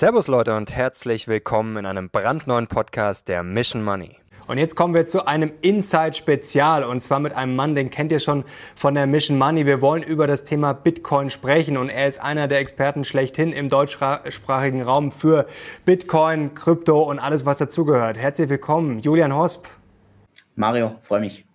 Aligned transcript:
Servus 0.00 0.28
Leute 0.28 0.56
und 0.56 0.74
herzlich 0.74 1.28
willkommen 1.28 1.76
in 1.76 1.84
einem 1.84 2.08
brandneuen 2.08 2.68
Podcast 2.68 3.28
der 3.28 3.42
Mission 3.42 3.84
Money. 3.84 4.16
Und 4.46 4.56
jetzt 4.56 4.74
kommen 4.74 4.94
wir 4.94 5.04
zu 5.04 5.26
einem 5.26 5.52
Inside-Spezial 5.60 6.84
und 6.84 7.02
zwar 7.02 7.20
mit 7.20 7.34
einem 7.34 7.54
Mann, 7.54 7.74
den 7.74 7.90
kennt 7.90 8.10
ihr 8.10 8.18
schon 8.18 8.44
von 8.74 8.94
der 8.94 9.06
Mission 9.06 9.36
Money. 9.36 9.66
Wir 9.66 9.82
wollen 9.82 10.02
über 10.02 10.26
das 10.26 10.42
Thema 10.42 10.72
Bitcoin 10.72 11.28
sprechen 11.28 11.76
und 11.76 11.90
er 11.90 12.08
ist 12.08 12.18
einer 12.18 12.48
der 12.48 12.60
Experten 12.60 13.04
schlechthin 13.04 13.52
im 13.52 13.68
deutschsprachigen 13.68 14.80
Raum 14.80 15.12
für 15.12 15.46
Bitcoin, 15.84 16.54
Krypto 16.54 16.98
und 17.02 17.18
alles, 17.18 17.44
was 17.44 17.58
dazugehört. 17.58 18.16
Herzlich 18.16 18.48
willkommen, 18.48 19.00
Julian 19.00 19.36
Hosp. 19.36 19.66
Mario, 20.56 20.94
freue 21.02 21.20
mich. 21.20 21.49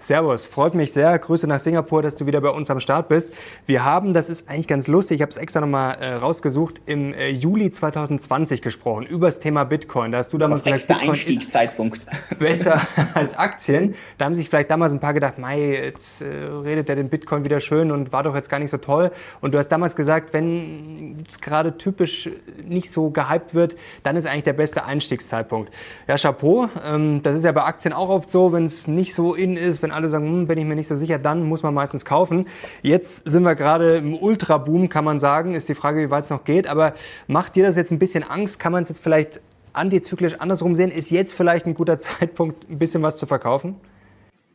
Servus, 0.00 0.46
freut 0.46 0.76
mich 0.76 0.92
sehr. 0.92 1.18
Grüße 1.18 1.48
nach 1.48 1.58
Singapur, 1.58 2.02
dass 2.02 2.14
du 2.14 2.24
wieder 2.24 2.40
bei 2.40 2.50
uns 2.50 2.70
am 2.70 2.78
Start 2.78 3.08
bist. 3.08 3.32
Wir 3.66 3.84
haben, 3.84 4.14
das 4.14 4.30
ist 4.30 4.48
eigentlich 4.48 4.68
ganz 4.68 4.86
lustig, 4.86 5.16
ich 5.16 5.22
habe 5.22 5.32
es 5.32 5.36
extra 5.36 5.60
nochmal 5.60 5.96
äh, 6.00 6.12
rausgesucht, 6.14 6.80
im 6.86 7.12
äh, 7.14 7.30
Juli 7.30 7.72
2020 7.72 8.62
gesprochen 8.62 9.06
über 9.06 9.26
das 9.26 9.40
Thema 9.40 9.64
Bitcoin. 9.64 10.12
Da 10.12 10.18
hast 10.18 10.32
du 10.32 10.38
damals 10.38 10.62
gesagt, 10.62 10.86
Bitcoin 10.86 11.10
Einstiegszeitpunkt. 11.10 12.06
besser 12.38 12.80
als 13.14 13.36
Aktien. 13.36 13.96
Da 14.18 14.26
haben 14.26 14.36
sich 14.36 14.48
vielleicht 14.48 14.70
damals 14.70 14.92
ein 14.92 15.00
paar 15.00 15.14
gedacht, 15.14 15.36
Mei, 15.38 15.58
jetzt 15.58 16.22
äh, 16.22 16.26
redet 16.26 16.88
er 16.88 16.94
den 16.94 17.08
Bitcoin 17.08 17.44
wieder 17.44 17.58
schön 17.58 17.90
und 17.90 18.12
war 18.12 18.22
doch 18.22 18.36
jetzt 18.36 18.48
gar 18.48 18.60
nicht 18.60 18.70
so 18.70 18.78
toll. 18.78 19.10
Und 19.40 19.52
du 19.52 19.58
hast 19.58 19.66
damals 19.66 19.96
gesagt, 19.96 20.32
wenn 20.32 21.16
es 21.28 21.40
gerade 21.40 21.76
typisch 21.76 22.30
nicht 22.64 22.92
so 22.92 23.10
gehypt 23.10 23.52
wird, 23.52 23.74
dann 24.04 24.14
ist 24.14 24.26
eigentlich 24.26 24.44
der 24.44 24.52
beste 24.52 24.84
Einstiegszeitpunkt. 24.84 25.74
Ja, 26.06 26.14
Chapeau. 26.14 26.68
Ähm, 26.86 27.20
das 27.24 27.34
ist 27.34 27.44
ja 27.44 27.50
bei 27.50 27.64
Aktien 27.64 27.92
auch 27.92 28.10
oft 28.10 28.30
so, 28.30 28.52
wenn 28.52 28.64
es 28.64 28.86
nicht 28.86 29.12
so 29.12 29.34
in 29.34 29.56
ist, 29.56 29.82
wenn 29.88 29.94
alle 29.94 30.08
sagen, 30.08 30.26
hm, 30.26 30.46
bin 30.46 30.58
ich 30.58 30.64
mir 30.64 30.76
nicht 30.76 30.88
so 30.88 30.96
sicher, 30.96 31.18
dann 31.18 31.42
muss 31.42 31.62
man 31.62 31.74
meistens 31.74 32.04
kaufen. 32.04 32.46
Jetzt 32.82 33.24
sind 33.24 33.42
wir 33.42 33.54
gerade 33.54 33.96
im 33.96 34.14
Ultraboom, 34.14 34.88
kann 34.88 35.04
man 35.04 35.18
sagen. 35.18 35.54
Ist 35.54 35.68
die 35.68 35.74
Frage, 35.74 36.00
wie 36.00 36.10
weit 36.10 36.24
es 36.24 36.30
noch 36.30 36.44
geht. 36.44 36.66
Aber 36.66 36.92
macht 37.26 37.56
dir 37.56 37.64
das 37.64 37.76
jetzt 37.76 37.90
ein 37.90 37.98
bisschen 37.98 38.22
Angst? 38.22 38.58
Kann 38.58 38.72
man 38.72 38.82
es 38.82 38.88
jetzt 38.88 39.02
vielleicht 39.02 39.40
antizyklisch 39.72 40.34
andersrum 40.34 40.76
sehen? 40.76 40.90
Ist 40.90 41.10
jetzt 41.10 41.32
vielleicht 41.32 41.66
ein 41.66 41.74
guter 41.74 41.98
Zeitpunkt, 41.98 42.68
ein 42.68 42.78
bisschen 42.78 43.02
was 43.02 43.16
zu 43.16 43.26
verkaufen? 43.26 43.76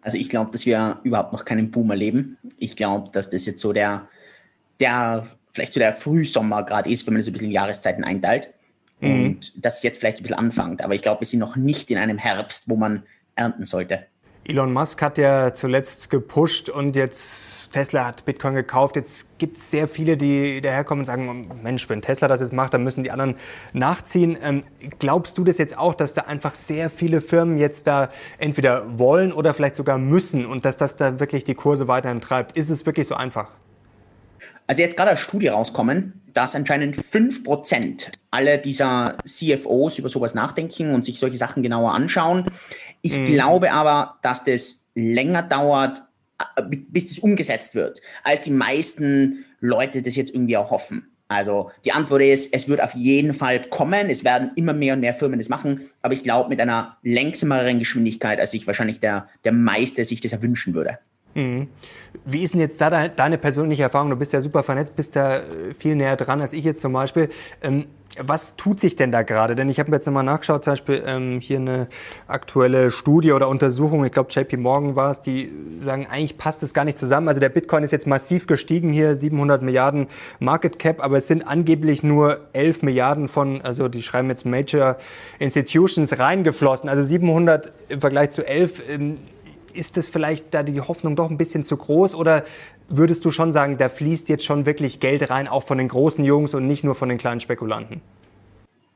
Also 0.02 0.18
ich 0.18 0.30
glaube, 0.30 0.52
dass 0.52 0.66
wir 0.66 1.00
überhaupt 1.04 1.34
noch 1.34 1.46
keinen 1.46 1.72
Boom 1.72 1.90
erleben. 1.90 2.38
Ich 2.58 2.76
glaube, 2.76 3.10
dass 3.12 3.30
das 3.30 3.46
jetzt 3.46 3.60
so 3.60 3.74
der, 3.74 4.08
der 4.80 5.26
vielleicht 5.52 5.74
so 5.74 5.80
der 5.80 5.94
Frühsommer 5.94 6.64
gerade 6.64 6.92
ist, 6.92 7.08
wenn 7.08 7.14
man 7.14 7.22
das 7.22 7.28
ein 7.28 7.34
bisschen 7.34 7.48
in 7.48 7.54
Jahreszeiten 7.54 8.04
einteilt. 8.04 8.50
Mhm. 9.00 9.26
Und 9.26 9.66
das 9.66 9.82
jetzt 9.82 10.00
vielleicht 10.00 10.18
so 10.18 10.22
ein 10.22 10.24
bisschen 10.24 10.38
anfängt. 10.38 10.84
Aber 10.84 10.94
ich 10.94 11.02
glaube, 11.02 11.22
wir 11.22 11.28
sind 11.28 11.40
noch 11.40 11.56
nicht 11.56 11.90
in 11.90 11.98
einem 11.98 12.18
Herbst, 12.18 12.70
wo 12.70 12.76
man 12.76 13.04
ernten 13.36 13.66
sollte. 13.66 14.06
Elon 14.46 14.74
Musk 14.74 15.02
hat 15.02 15.18
ja 15.18 15.54
zuletzt 15.54 16.10
gepusht 16.10 16.70
und 16.70 16.96
jetzt 16.96 17.72
Tesla 17.72 18.06
hat 18.06 18.26
Bitcoin 18.26 18.56
gekauft. 18.56 18.98
Jetzt 18.98 19.26
gibt 19.38 19.58
es 19.58 19.72
sehr 19.72 19.88
viele, 19.88 20.18
die 20.18 20.60
daherkommen 20.60 21.02
und 21.02 21.06
sagen, 21.06 21.50
Mensch, 21.64 21.88
wenn 21.90 22.02
Tesla 22.02 22.28
das 22.28 22.42
jetzt 22.42 22.52
macht, 22.54 22.74
dann 22.74 22.84
müssen 22.84 23.04
die 23.04 23.12
anderen 23.12 23.36
nachziehen. 23.72 24.38
Ähm, 24.42 24.64
glaubst 25.00 25.38
du 25.38 25.46
das 25.46 25.58
jetzt 25.58 25.78
auch, 25.78 25.94
dass 25.94 26.14
da 26.14 26.22
einfach 26.22 26.56
sehr 26.56 26.90
viele 26.90 27.22
Firmen 27.22 27.58
jetzt 27.58 27.88
da 27.88 28.10
entweder 28.38 29.00
wollen 29.00 29.32
oder 29.32 29.54
vielleicht 29.54 29.76
sogar 29.76 29.98
müssen 29.98 30.46
und 30.46 30.66
dass 30.66 30.76
das 30.76 30.98
da 30.98 31.20
wirklich 31.20 31.46
die 31.46 31.56
Kurse 31.56 31.88
weiterhin 31.88 32.20
treibt? 32.20 32.58
Ist 32.58 32.70
es 32.70 32.86
wirklich 32.86 33.08
so 33.08 33.16
einfach? 33.16 33.50
Also 34.68 34.82
jetzt 34.82 34.96
gerade 34.96 35.10
eine 35.12 35.18
Studie 35.18 35.50
rauskommen, 35.50 36.22
dass 36.34 36.56
anscheinend 36.56 36.96
5% 36.96 38.12
aller 38.32 38.58
dieser 38.58 39.18
CFOs 39.26 40.00
über 40.00 40.10
sowas 40.10 40.34
nachdenken 40.34 40.94
und 40.94 41.06
sich 41.06 41.20
solche 41.20 41.38
Sachen 41.38 41.64
genauer 41.64 41.94
anschauen. 41.94 42.46
Ich 43.04 43.16
mhm. 43.16 43.26
glaube 43.26 43.72
aber, 43.72 44.18
dass 44.24 44.44
das 44.44 44.90
länger 44.96 45.44
dauert, 45.44 46.00
äh, 46.56 46.64
bis 46.64 47.10
das 47.10 47.20
umgesetzt 47.20 47.76
wird, 47.76 48.02
als 48.24 48.42
die 48.42 48.52
meisten 48.52 49.46
Leute 49.60 50.02
das 50.02 50.16
jetzt 50.16 50.34
irgendwie 50.34 50.58
auch 50.58 50.72
hoffen. 50.72 51.10
Also 51.28 51.72
die 51.84 51.92
Antwort 51.92 52.22
ist, 52.22 52.54
es 52.54 52.68
wird 52.68 52.82
auf 52.82 52.96
jeden 52.96 53.34
Fall 53.34 53.62
kommen. 53.70 54.10
Es 54.10 54.24
werden 54.24 54.52
immer 54.56 54.74
mehr 54.74 54.94
und 54.94 55.00
mehr 55.00 55.14
Firmen 55.14 55.40
das 55.40 55.50
machen. 55.50 55.90
Aber 56.02 56.14
ich 56.14 56.24
glaube, 56.24 56.50
mit 56.50 56.60
einer 56.60 56.98
längsameren 57.02 57.80
Geschwindigkeit, 57.80 58.40
als 58.40 58.52
sich 58.52 58.68
wahrscheinlich 58.68 59.00
der, 59.00 59.28
der 59.44 59.52
meiste 59.52 60.06
sich 60.06 60.22
das 60.22 60.34
erwünschen 60.34 60.74
würde. 60.74 61.00
Mhm. 61.36 61.68
Wie 62.26 62.44
ist 62.44 62.54
denn 62.54 62.62
jetzt 62.62 62.80
da 62.80 63.08
deine 63.08 63.38
persönliche 63.38 63.84
Erfahrung? 63.84 64.10
Du 64.10 64.16
bist 64.16 64.34
ja 64.34 64.42
super 64.42 64.64
vernetzt, 64.64 64.96
bist 64.96 65.16
da 65.16 65.38
äh, 65.38 65.74
viel 65.78 65.96
näher 65.96 66.16
dran 66.16 66.42
als 66.42 66.54
ich 66.54 66.64
jetzt 66.64 66.82
zum 66.82 66.94
Beispiel. 66.94 67.30
Ähm, 67.62 67.86
was 68.20 68.56
tut 68.56 68.80
sich 68.80 68.96
denn 68.96 69.12
da 69.12 69.24
gerade? 69.24 69.56
Denn 69.56 69.70
ich 69.70 69.80
habe 69.80 69.90
mir 69.90 69.98
jetzt 69.98 70.06
nochmal 70.06 70.24
nachgeschaut, 70.24 70.64
zum 70.64 70.74
Beispiel 70.74 71.04
ähm, 71.06 71.40
hier 71.40 71.58
eine 71.58 71.88
aktuelle 72.28 72.92
Studie 72.92 73.32
oder 73.32 73.48
Untersuchung, 73.48 74.06
ich 74.06 74.12
glaube 74.12 74.32
JP 74.32 74.58
Morgan 74.58 74.96
war 74.96 75.10
es, 75.10 75.22
die 75.22 75.52
sagen, 75.82 76.06
eigentlich 76.08 76.38
passt 76.38 76.62
es 76.62 76.76
gar 76.76 76.86
nicht 76.86 76.98
zusammen. 77.00 77.28
Also 77.28 77.40
der 77.40 77.50
Bitcoin 77.50 77.84
ist 77.84 77.92
jetzt 77.92 78.06
massiv 78.06 78.46
gestiegen 78.46 78.94
hier, 78.94 79.16
700 79.16 79.64
Milliarden 79.64 80.08
Market 80.40 80.78
Cap, 80.78 81.04
aber 81.04 81.18
es 81.18 81.28
sind 81.28 81.48
angeblich 81.48 82.04
nur 82.04 82.42
11 82.54 82.84
Milliarden 82.84 83.28
von, 83.28 83.62
also 83.62 83.88
die 83.88 84.04
schreiben 84.04 84.30
jetzt 84.30 84.46
Major 84.46 84.98
Institutions 85.40 86.20
reingeflossen. 86.20 86.90
Also 86.90 87.02
700 87.02 87.72
im 87.90 88.02
Vergleich 88.02 88.30
zu 88.30 88.46
11 88.46 88.90
ähm, 88.90 89.18
ist 89.74 89.98
das 89.98 90.08
vielleicht 90.08 90.54
da 90.54 90.64
die 90.64 90.82
Hoffnung 90.82 91.16
doch 91.16 91.30
ein 91.30 91.38
bisschen 91.38 91.64
zu 91.64 91.78
groß 91.78 92.16
oder 92.16 92.44
würdest 92.90 93.26
du 93.26 93.32
schon 93.32 93.52
sagen, 93.52 93.78
da 93.78 93.90
fließt 93.90 94.30
jetzt 94.30 94.46
schon 94.46 94.66
wirklich 94.66 95.00
Geld 95.00 95.30
rein, 95.30 95.48
auch 95.48 95.64
von 95.64 95.78
den 95.78 95.88
großen 95.88 96.24
Jungs 96.24 96.54
und 96.54 96.68
nicht 96.68 96.84
nur 96.84 96.96
von 96.96 97.10
den 97.10 97.18
kleinen 97.18 97.40
Spekulanten? 97.40 98.02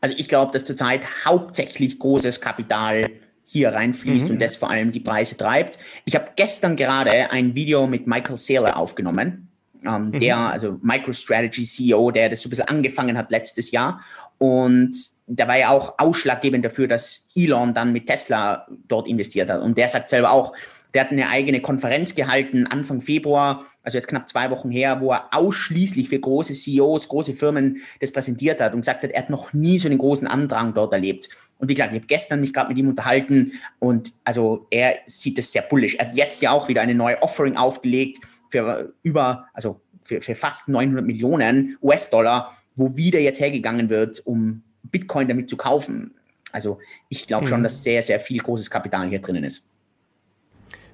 Also 0.01 0.15
ich 0.17 0.27
glaube, 0.27 0.51
dass 0.51 0.65
zurzeit 0.65 1.01
hauptsächlich 1.25 1.99
großes 1.99 2.41
Kapital 2.41 3.09
hier 3.45 3.73
reinfließt 3.73 4.27
mhm. 4.27 4.33
und 4.33 4.41
das 4.41 4.55
vor 4.55 4.69
allem 4.69 4.91
die 4.91 4.99
Preise 4.99 5.37
treibt. 5.37 5.79
Ich 6.05 6.15
habe 6.15 6.27
gestern 6.35 6.75
gerade 6.75 7.31
ein 7.31 7.55
Video 7.55 7.87
mit 7.87 8.05
Michael 8.05 8.37
Saylor 8.37 8.75
aufgenommen, 8.75 9.47
ähm, 9.85 10.09
mhm. 10.09 10.19
der, 10.19 10.37
also 10.37 10.77
MicroStrategy 10.81 11.63
CEO, 11.63 12.11
der 12.11 12.29
das 12.29 12.41
so 12.41 12.47
ein 12.47 12.51
bisschen 12.51 12.67
angefangen 12.67 13.17
hat 13.17 13.31
letztes 13.31 13.71
Jahr. 13.71 14.01
Und 14.37 14.95
der 15.27 15.47
war 15.47 15.57
ja 15.57 15.69
auch 15.69 15.95
ausschlaggebend 15.99 16.63
dafür, 16.63 16.87
dass 16.87 17.29
Elon 17.35 17.73
dann 17.73 17.91
mit 17.91 18.07
Tesla 18.07 18.65
dort 18.87 19.07
investiert 19.07 19.49
hat. 19.49 19.61
Und 19.61 19.77
der 19.77 19.89
sagt 19.89 20.09
selber 20.09 20.31
auch, 20.31 20.53
der 20.93 21.03
hat 21.03 21.11
eine 21.11 21.29
eigene 21.29 21.61
Konferenz 21.61 22.15
gehalten 22.15 22.65
Anfang 22.65 23.01
Februar, 23.01 23.65
also 23.83 23.97
jetzt 23.97 24.07
knapp 24.07 24.29
zwei 24.29 24.49
Wochen 24.49 24.71
her, 24.71 25.01
wo 25.01 25.11
er 25.11 25.27
ausschließlich 25.31 26.07
für 26.07 26.19
große 26.19 26.53
CEOs, 26.53 27.09
große 27.09 27.33
Firmen 27.33 27.81
das 27.99 28.11
präsentiert 28.11 28.61
hat 28.61 28.73
und 28.73 28.81
gesagt 28.81 29.03
hat, 29.03 29.11
er 29.11 29.23
hat 29.23 29.29
noch 29.29 29.51
nie 29.51 29.79
so 29.79 29.89
einen 29.89 29.97
großen 29.97 30.27
Andrang 30.27 30.73
dort 30.73 30.93
erlebt. 30.93 31.27
Und 31.59 31.69
wie 31.69 31.73
gesagt, 31.73 31.91
ich 31.91 31.99
habe 31.99 32.07
gestern 32.07 32.39
mich 32.39 32.53
gerade 32.53 32.69
mit 32.69 32.77
ihm 32.77 32.87
unterhalten 32.87 33.51
und 33.79 34.13
also 34.23 34.65
er 34.71 34.99
sieht 35.05 35.37
das 35.37 35.51
sehr 35.51 35.63
bullisch. 35.63 35.95
Er 35.95 36.07
hat 36.07 36.15
jetzt 36.15 36.41
ja 36.41 36.51
auch 36.51 36.69
wieder 36.69 36.81
eine 36.81 36.95
neue 36.95 37.21
Offering 37.21 37.57
aufgelegt 37.57 38.19
für 38.49 38.93
über, 39.03 39.47
also 39.53 39.81
für, 40.03 40.21
für 40.21 40.35
fast 40.35 40.69
900 40.69 41.05
Millionen 41.05 41.77
US-Dollar, 41.81 42.57
wo 42.75 42.95
wieder 42.95 43.19
jetzt 43.19 43.41
hergegangen 43.41 43.89
wird, 43.89 44.25
um 44.25 44.63
Bitcoin 44.91 45.27
damit 45.27 45.49
zu 45.49 45.57
kaufen. 45.57 46.15
Also 46.51 46.79
ich 47.09 47.27
glaube 47.27 47.47
schon, 47.47 47.59
mhm. 47.59 47.63
dass 47.63 47.83
sehr, 47.83 48.01
sehr 48.01 48.19
viel 48.19 48.39
großes 48.39 48.69
Kapital 48.69 49.09
hier 49.09 49.19
drinnen 49.19 49.43
ist. 49.43 49.69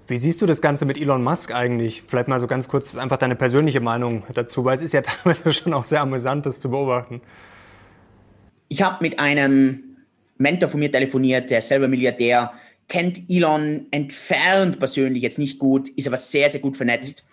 Wie 0.07 0.17
siehst 0.17 0.41
du 0.41 0.45
das 0.45 0.61
Ganze 0.61 0.85
mit 0.85 0.97
Elon 0.97 1.23
Musk 1.23 1.53
eigentlich? 1.55 2.03
Vielleicht 2.07 2.27
mal 2.27 2.39
so 2.41 2.47
ganz 2.47 2.67
kurz 2.67 2.93
einfach 2.95 3.17
deine 3.17 3.35
persönliche 3.35 3.79
Meinung 3.79 4.23
dazu, 4.33 4.65
weil 4.65 4.75
es 4.75 4.81
ist 4.81 4.93
ja 4.93 5.01
teilweise 5.03 5.53
schon 5.53 5.73
auch 5.73 5.85
sehr 5.85 6.01
amüsant, 6.01 6.45
das 6.45 6.59
zu 6.59 6.69
beobachten. 6.69 7.21
Ich 8.67 8.81
habe 8.81 8.97
mit 9.01 9.19
einem 9.19 9.97
Mentor 10.37 10.67
von 10.67 10.79
mir 10.79 10.91
telefoniert, 10.91 11.49
der 11.49 11.61
selber 11.61 11.87
Milliardär, 11.87 12.53
kennt 12.89 13.29
Elon 13.29 13.87
entfernt 13.91 14.77
persönlich 14.79 15.23
jetzt 15.23 15.39
nicht 15.39 15.57
gut, 15.57 15.89
ist 15.89 16.07
aber 16.07 16.17
sehr, 16.17 16.49
sehr 16.49 16.59
gut 16.59 16.75
vernetzt. 16.75 17.27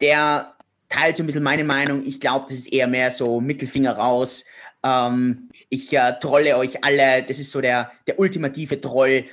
Der 0.00 0.54
teilt 0.88 1.16
so 1.16 1.22
ein 1.22 1.26
bisschen 1.26 1.42
meine 1.42 1.64
Meinung. 1.64 2.04
Ich 2.04 2.20
glaube, 2.20 2.46
das 2.48 2.58
ist 2.58 2.72
eher 2.72 2.86
mehr 2.86 3.10
so 3.10 3.40
Mittelfinger 3.40 3.92
raus. 3.92 4.44
Ähm, 4.82 5.48
ich 5.68 5.92
äh, 5.92 6.14
trolle 6.20 6.56
euch 6.56 6.84
alle. 6.84 7.22
Das 7.22 7.38
ist 7.38 7.50
so 7.50 7.60
der, 7.60 7.92
der 8.06 8.18
ultimative 8.18 8.80
Troll. 8.80 9.24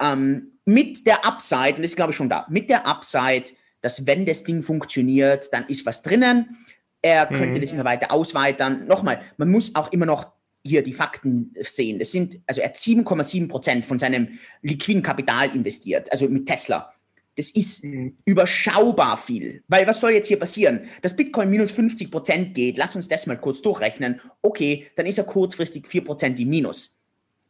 Ähm, 0.00 0.52
mit 0.64 1.06
der 1.06 1.24
Upside, 1.24 1.74
und 1.74 1.82
das 1.82 1.92
ist 1.92 1.96
glaube 1.96 2.12
ich 2.12 2.16
schon 2.16 2.28
da, 2.28 2.46
mit 2.48 2.70
der 2.70 2.86
Upside, 2.86 3.44
dass 3.80 4.06
wenn 4.06 4.26
das 4.26 4.44
Ding 4.44 4.62
funktioniert, 4.62 5.52
dann 5.52 5.66
ist 5.66 5.84
was 5.84 6.02
drinnen. 6.02 6.56
Er 7.02 7.26
könnte 7.26 7.58
mhm. 7.58 7.60
das 7.60 7.72
immer 7.72 7.84
weiter 7.84 8.12
ausweitern. 8.12 8.86
Nochmal, 8.86 9.22
man 9.36 9.50
muss 9.50 9.74
auch 9.74 9.90
immer 9.90 10.06
noch 10.06 10.26
hier 10.64 10.82
die 10.84 10.92
Fakten 10.92 11.52
sehen. 11.60 11.98
Das 11.98 12.12
sind, 12.12 12.38
also 12.46 12.60
er 12.60 12.68
hat 12.68 12.76
7,7 12.76 13.48
Prozent 13.48 13.84
von 13.84 13.98
seinem 13.98 14.38
liquiden 14.62 15.02
Kapital 15.02 15.54
investiert, 15.54 16.10
also 16.12 16.28
mit 16.28 16.46
Tesla. 16.46 16.91
Das 17.36 17.50
ist 17.50 17.86
überschaubar 18.24 19.16
viel. 19.16 19.62
Weil 19.68 19.86
was 19.86 20.00
soll 20.00 20.12
jetzt 20.12 20.28
hier 20.28 20.38
passieren? 20.38 20.88
Dass 21.00 21.16
Bitcoin 21.16 21.48
minus 21.50 21.72
50 21.72 22.10
Prozent 22.10 22.54
geht, 22.54 22.76
lass 22.76 22.94
uns 22.94 23.08
das 23.08 23.26
mal 23.26 23.38
kurz 23.38 23.62
durchrechnen. 23.62 24.20
Okay, 24.42 24.88
dann 24.96 25.06
ist 25.06 25.18
er 25.18 25.24
kurzfristig 25.24 25.88
4 25.88 26.04
Prozent 26.04 26.38
im 26.38 26.50
Minus. 26.50 26.98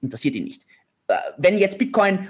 Interessiert 0.01 0.37
ihn 0.37 0.45
nicht. 0.45 0.63
Äh, 1.09 1.15
wenn 1.37 1.59
jetzt 1.59 1.79
Bitcoin 1.79 2.29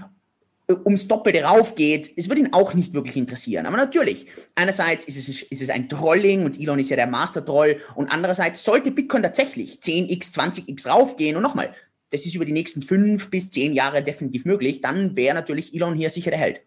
äh, 0.69 0.75
ums 0.85 1.09
Doppelte 1.09 1.43
raufgeht, 1.43 2.11
es 2.17 2.29
wird 2.29 2.39
ihn 2.39 2.53
auch 2.53 2.75
nicht 2.75 2.95
wirklich 2.95 3.17
interessieren. 3.17 3.67
Aber 3.67 3.77
natürlich, 3.77 4.27
einerseits 4.55 5.07
ist 5.07 5.17
es, 5.17 5.43
ist 5.43 5.63
es 5.63 5.71
ein 5.71 5.89
Trolling 5.89 6.45
und 6.45 6.59
Elon 6.59 6.79
ist 6.79 6.91
ja 6.91 6.97
der 6.97 7.07
Master-Troll 7.07 7.79
und 7.95 8.11
andererseits 8.11 8.65
sollte 8.65 8.91
Bitcoin 8.91 9.23
tatsächlich 9.23 9.79
10x, 9.83 10.33
20x 10.33 10.89
raufgehen 10.89 11.37
und 11.37 11.43
nochmal, 11.43 11.75
das 12.11 12.27
ist 12.27 12.35
über 12.35 12.45
die 12.45 12.53
nächsten 12.53 12.83
fünf 12.83 13.31
bis 13.31 13.51
zehn 13.51 13.73
Jahre 13.73 14.03
definitiv 14.03 14.45
möglich, 14.45 14.81
dann 14.81 15.17
wäre 15.17 15.35
natürlich 15.35 15.75
Elon 15.75 15.97
hier 15.97 16.11
sicher 16.11 16.31
der 16.31 16.41
Held. 16.41 16.63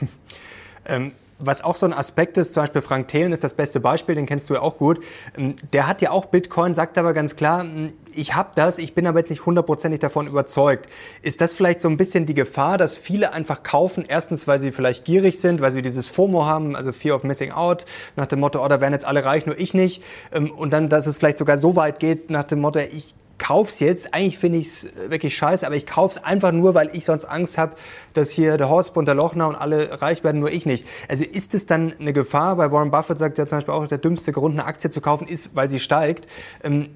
ähm, 0.86 1.12
was 1.44 1.64
auch 1.64 1.74
so 1.74 1.86
ein 1.86 1.92
Aspekt 1.92 2.36
ist, 2.36 2.54
zum 2.54 2.62
Beispiel 2.62 2.82
Frank 2.82 3.08
Thelen 3.08 3.32
ist 3.32 3.42
das 3.42 3.54
beste 3.54 3.80
Beispiel, 3.80 4.14
den 4.14 4.26
kennst 4.26 4.48
du 4.48 4.54
ja 4.54 4.60
auch 4.60 4.78
gut. 4.78 5.02
Ähm, 5.36 5.56
der 5.72 5.86
hat 5.86 6.00
ja 6.00 6.10
auch 6.10 6.26
Bitcoin, 6.26 6.74
sagt 6.74 6.98
aber 6.98 7.12
ganz 7.12 7.36
klar, 7.36 7.62
hm, 7.62 7.92
ich 8.14 8.34
habe 8.34 8.50
das, 8.54 8.78
ich 8.78 8.94
bin 8.94 9.06
aber 9.06 9.18
jetzt 9.18 9.30
nicht 9.30 9.44
hundertprozentig 9.44 10.00
davon 10.00 10.26
überzeugt. 10.26 10.88
Ist 11.22 11.40
das 11.40 11.52
vielleicht 11.52 11.82
so 11.82 11.88
ein 11.88 11.96
bisschen 11.96 12.26
die 12.26 12.34
Gefahr, 12.34 12.78
dass 12.78 12.96
viele 12.96 13.32
einfach 13.32 13.62
kaufen, 13.62 14.04
erstens, 14.06 14.46
weil 14.46 14.58
sie 14.58 14.70
vielleicht 14.70 15.04
gierig 15.04 15.40
sind, 15.40 15.60
weil 15.60 15.70
sie 15.70 15.82
dieses 15.82 16.08
FOMO 16.08 16.44
haben, 16.44 16.76
also 16.76 16.92
Fear 16.92 17.16
of 17.16 17.24
Missing 17.24 17.52
Out, 17.52 17.86
nach 18.16 18.26
dem 18.26 18.40
Motto, 18.40 18.64
oh, 18.64 18.68
da 18.68 18.80
werden 18.80 18.92
jetzt 18.92 19.06
alle 19.06 19.24
reich, 19.24 19.46
nur 19.46 19.58
ich 19.58 19.74
nicht. 19.74 20.02
Ähm, 20.32 20.50
und 20.50 20.72
dann, 20.72 20.88
dass 20.88 21.06
es 21.06 21.16
vielleicht 21.16 21.38
sogar 21.38 21.58
so 21.58 21.76
weit 21.76 21.98
geht, 21.98 22.30
nach 22.30 22.44
dem 22.44 22.60
Motto, 22.60 22.78
ich 22.78 23.14
kauf's 23.42 23.80
jetzt. 23.80 24.14
Eigentlich 24.14 24.38
finde 24.38 24.58
ich 24.58 24.68
es 24.68 24.88
wirklich 25.08 25.36
scheiße, 25.36 25.66
aber 25.66 25.74
ich 25.74 25.86
kaufe 25.86 26.18
es 26.18 26.24
einfach 26.24 26.52
nur, 26.52 26.74
weil 26.74 26.90
ich 26.92 27.04
sonst 27.04 27.24
Angst 27.24 27.58
habe, 27.58 27.74
dass 28.14 28.30
hier 28.30 28.56
der 28.56 28.68
Horst 28.68 28.96
und 28.96 29.06
der 29.06 29.16
Lochner 29.16 29.48
und 29.48 29.56
alle 29.56 30.00
reich 30.00 30.22
werden, 30.22 30.40
nur 30.40 30.50
ich 30.50 30.64
nicht. 30.64 30.86
Also 31.08 31.24
ist 31.24 31.54
es 31.54 31.66
dann 31.66 31.92
eine 31.98 32.12
Gefahr, 32.12 32.56
weil 32.56 32.70
Warren 32.70 32.92
Buffett 32.92 33.18
sagt 33.18 33.38
ja 33.38 33.46
zum 33.46 33.58
Beispiel 33.58 33.74
auch, 33.74 33.88
der 33.88 33.98
dümmste 33.98 34.30
Grund, 34.30 34.54
eine 34.54 34.64
Aktie 34.64 34.90
zu 34.90 35.00
kaufen, 35.00 35.26
ist, 35.26 35.56
weil 35.56 35.68
sie 35.68 35.80
steigt. 35.80 36.28
Ähm, 36.62 36.90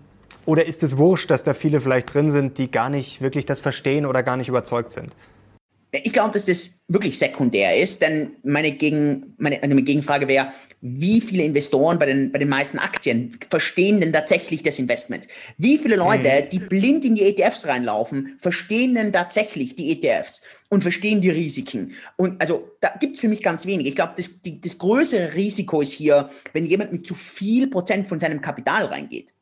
oder 0.44 0.64
ist 0.66 0.84
es 0.84 0.96
wurscht, 0.96 1.30
dass 1.32 1.42
da 1.42 1.52
viele 1.52 1.80
vielleicht 1.80 2.14
drin 2.14 2.30
sind, 2.30 2.58
die 2.58 2.70
gar 2.70 2.88
nicht 2.90 3.20
wirklich 3.20 3.46
das 3.46 3.58
verstehen 3.58 4.06
oder 4.06 4.22
gar 4.22 4.36
nicht 4.36 4.48
überzeugt 4.48 4.92
sind? 4.92 5.10
Ich 6.02 6.12
glaube, 6.12 6.32
dass 6.32 6.44
das 6.44 6.84
wirklich 6.88 7.18
sekundär 7.18 7.76
ist, 7.76 8.02
denn 8.02 8.36
meine, 8.42 8.72
Gegen, 8.72 9.34
meine, 9.38 9.58
meine 9.60 9.82
Gegenfrage 9.82 10.28
wäre, 10.28 10.52
wie 10.80 11.20
viele 11.20 11.44
Investoren 11.44 11.98
bei 11.98 12.06
den, 12.06 12.30
bei 12.30 12.38
den 12.38 12.48
meisten 12.48 12.78
Aktien 12.78 13.38
verstehen 13.50 14.00
denn 14.00 14.12
tatsächlich 14.12 14.62
das 14.62 14.78
Investment? 14.78 15.26
Wie 15.58 15.78
viele 15.78 15.96
Leute, 15.96 16.30
hm. 16.30 16.50
die 16.50 16.58
blind 16.58 17.04
in 17.04 17.14
die 17.14 17.22
ETFs 17.22 17.66
reinlaufen, 17.66 18.36
verstehen 18.38 18.94
denn 18.94 19.12
tatsächlich 19.12 19.74
die 19.74 19.92
ETFs 19.92 20.42
und 20.68 20.82
verstehen 20.82 21.20
die 21.20 21.30
Risiken? 21.30 21.94
Und 22.16 22.40
also 22.40 22.70
da 22.80 22.94
gibt 23.00 23.14
es 23.14 23.20
für 23.20 23.28
mich 23.28 23.42
ganz 23.42 23.66
wenig. 23.66 23.86
Ich 23.86 23.96
glaube, 23.96 24.14
das, 24.16 24.40
das 24.44 24.78
größere 24.78 25.34
Risiko 25.34 25.80
ist 25.80 25.92
hier, 25.92 26.30
wenn 26.52 26.66
jemand 26.66 26.92
mit 26.92 27.06
zu 27.06 27.14
viel 27.14 27.68
Prozent 27.68 28.06
von 28.06 28.18
seinem 28.18 28.40
Kapital 28.40 28.86
reingeht. 28.86 29.32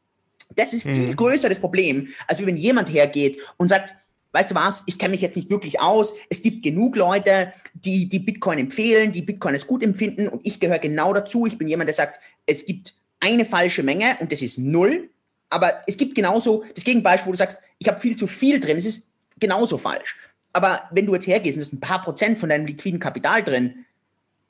Das 0.56 0.72
ist 0.72 0.84
viel 0.84 1.08
mhm. 1.08 1.16
größer 1.16 1.48
das 1.48 1.58
Problem, 1.58 2.08
als 2.26 2.44
wenn 2.44 2.56
jemand 2.56 2.92
hergeht 2.92 3.40
und 3.56 3.68
sagt, 3.68 3.94
weißt 4.34 4.50
du 4.50 4.54
was, 4.56 4.82
ich 4.86 4.98
kenne 4.98 5.12
mich 5.12 5.20
jetzt 5.20 5.36
nicht 5.36 5.48
wirklich 5.48 5.80
aus. 5.80 6.14
Es 6.28 6.42
gibt 6.42 6.64
genug 6.64 6.96
Leute, 6.96 7.52
die, 7.72 8.08
die 8.08 8.18
Bitcoin 8.18 8.58
empfehlen, 8.58 9.12
die 9.12 9.22
Bitcoin 9.22 9.54
als 9.54 9.66
gut 9.66 9.82
empfinden 9.82 10.28
und 10.28 10.44
ich 10.44 10.58
gehöre 10.58 10.80
genau 10.80 11.14
dazu. 11.14 11.46
Ich 11.46 11.56
bin 11.56 11.68
jemand, 11.68 11.86
der 11.86 11.94
sagt, 11.94 12.20
es 12.44 12.66
gibt 12.66 12.94
eine 13.20 13.44
falsche 13.44 13.84
Menge 13.84 14.16
und 14.20 14.32
das 14.32 14.42
ist 14.42 14.58
null. 14.58 15.08
Aber 15.50 15.84
es 15.86 15.96
gibt 15.96 16.16
genauso 16.16 16.64
das 16.74 16.82
Gegenbeispiel, 16.82 17.28
wo 17.28 17.32
du 17.32 17.38
sagst, 17.38 17.62
ich 17.78 17.86
habe 17.86 18.00
viel 18.00 18.16
zu 18.16 18.26
viel 18.26 18.58
drin, 18.58 18.76
es 18.76 18.86
ist 18.86 19.12
genauso 19.38 19.78
falsch. 19.78 20.16
Aber 20.52 20.82
wenn 20.90 21.06
du 21.06 21.14
jetzt 21.14 21.28
hergehst 21.28 21.56
und 21.56 21.62
hast 21.62 21.72
ein 21.72 21.80
paar 21.80 22.02
Prozent 22.02 22.40
von 22.40 22.48
deinem 22.48 22.66
liquiden 22.66 22.98
Kapital 22.98 23.44
drin, 23.44 23.84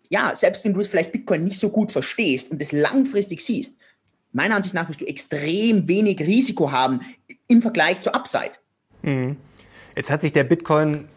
ja, 0.08 0.34
selbst 0.34 0.64
wenn 0.64 0.72
du 0.72 0.80
es 0.80 0.88
vielleicht 0.88 1.12
Bitcoin 1.12 1.44
nicht 1.44 1.60
so 1.60 1.68
gut 1.68 1.92
verstehst 1.92 2.50
und 2.50 2.62
es 2.62 2.72
langfristig 2.72 3.44
siehst, 3.44 3.80
meiner 4.32 4.56
Ansicht 4.56 4.74
nach 4.74 4.88
wirst 4.88 5.02
du 5.02 5.06
extrem 5.06 5.86
wenig 5.88 6.20
Risiko 6.20 6.72
haben 6.72 7.00
im 7.48 7.60
Vergleich 7.60 8.00
zur 8.00 8.14
Upside. 8.14 8.52
Mhm. 9.02 9.36
Jetzt 9.96 10.10
hat 10.10 10.22
sich 10.22 10.32
der 10.32 10.44
Bitcoin 10.44 11.08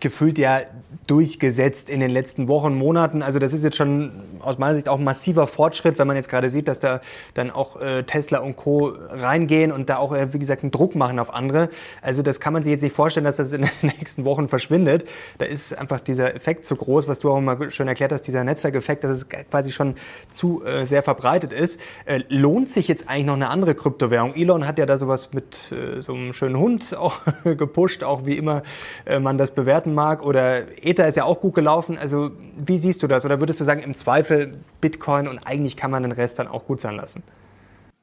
gefühlt 0.00 0.38
ja 0.38 0.60
durchgesetzt 1.06 1.88
in 1.90 2.00
den 2.00 2.10
letzten 2.10 2.48
Wochen, 2.48 2.74
Monaten. 2.74 3.22
Also 3.22 3.38
das 3.38 3.52
ist 3.52 3.64
jetzt 3.64 3.76
schon 3.76 4.12
aus 4.40 4.58
meiner 4.58 4.74
Sicht 4.74 4.88
auch 4.88 4.98
ein 4.98 5.04
massiver 5.04 5.46
Fortschritt, 5.46 5.98
wenn 5.98 6.06
man 6.06 6.16
jetzt 6.16 6.28
gerade 6.28 6.48
sieht, 6.48 6.68
dass 6.68 6.78
da 6.78 7.00
dann 7.34 7.50
auch 7.50 7.80
äh, 7.80 8.02
Tesla 8.04 8.38
und 8.38 8.56
Co. 8.56 8.92
reingehen 9.10 9.72
und 9.72 9.90
da 9.90 9.96
auch, 9.96 10.12
äh, 10.12 10.32
wie 10.32 10.38
gesagt, 10.38 10.62
einen 10.62 10.70
Druck 10.70 10.94
machen 10.94 11.18
auf 11.18 11.34
andere. 11.34 11.68
Also 12.00 12.22
das 12.22 12.40
kann 12.40 12.52
man 12.52 12.62
sich 12.62 12.70
jetzt 12.70 12.82
nicht 12.82 12.94
vorstellen, 12.94 13.24
dass 13.24 13.36
das 13.36 13.52
in 13.52 13.62
den 13.62 13.70
nächsten 13.98 14.24
Wochen 14.24 14.48
verschwindet. 14.48 15.08
Da 15.38 15.44
ist 15.44 15.76
einfach 15.76 16.00
dieser 16.00 16.34
Effekt 16.34 16.64
zu 16.64 16.76
groß, 16.76 17.08
was 17.08 17.18
du 17.18 17.30
auch 17.30 17.38
immer 17.38 17.70
schön 17.70 17.88
erklärt 17.88 18.12
hast, 18.12 18.22
dieser 18.22 18.44
Netzwerkeffekt, 18.44 19.04
dass 19.04 19.10
es 19.10 19.26
quasi 19.28 19.72
schon 19.72 19.94
zu 20.30 20.64
äh, 20.64 20.86
sehr 20.86 21.02
verbreitet 21.02 21.52
ist. 21.52 21.78
Äh, 22.06 22.20
lohnt 22.28 22.70
sich 22.70 22.88
jetzt 22.88 23.08
eigentlich 23.08 23.26
noch 23.26 23.34
eine 23.34 23.48
andere 23.48 23.74
Kryptowährung? 23.74 24.34
Elon 24.34 24.66
hat 24.66 24.78
ja 24.78 24.86
da 24.86 24.96
sowas 24.96 25.30
mit 25.32 25.72
äh, 25.72 26.00
so 26.00 26.14
einem 26.14 26.32
schönen 26.32 26.58
Hund 26.58 26.96
auch 27.02 27.20
gepusht, 27.44 28.04
auch 28.04 28.24
wie 28.24 28.36
immer 28.38 28.62
äh, 29.04 29.18
man 29.18 29.38
das 29.38 29.50
bewertet 29.50 29.81
bewerten 29.82 29.94
mag. 29.94 30.24
Oder 30.24 30.66
Ether 30.82 31.08
ist 31.08 31.16
ja 31.16 31.24
auch 31.24 31.40
gut 31.40 31.54
gelaufen. 31.54 31.98
Also 31.98 32.30
wie 32.56 32.78
siehst 32.78 33.02
du 33.02 33.06
das? 33.06 33.24
Oder 33.24 33.40
würdest 33.40 33.60
du 33.60 33.64
sagen, 33.64 33.82
im 33.82 33.96
Zweifel 33.96 34.58
Bitcoin 34.80 35.28
und 35.28 35.38
eigentlich 35.46 35.76
kann 35.76 35.90
man 35.90 36.02
den 36.02 36.12
Rest 36.12 36.38
dann 36.38 36.48
auch 36.48 36.66
gut 36.66 36.80
sein 36.80 36.96
lassen? 36.96 37.22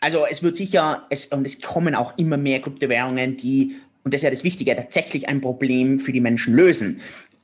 Also 0.02 0.26
es 0.30 0.44
wird 0.44 0.56
sicher, 0.56 1.06
es, 1.10 1.28
und 1.28 1.46
es 1.46 1.62
kommen 1.62 1.96
auch 1.96 2.18
immer 2.18 2.38
mehr 2.38 2.62
Kryptowährungen, 2.62 3.36
die, 3.36 3.78
und 4.04 4.14
das 4.14 4.20
ist 4.20 4.24
ja 4.24 4.30
das 4.30 4.46
Wichtige, 4.46 4.74
tatsächlich 4.76 5.28
ein 5.28 5.42
Problem 5.42 6.00
für 6.00 6.14
die 6.14 6.22
Menschen 6.22 6.54
lösen. 6.54 7.02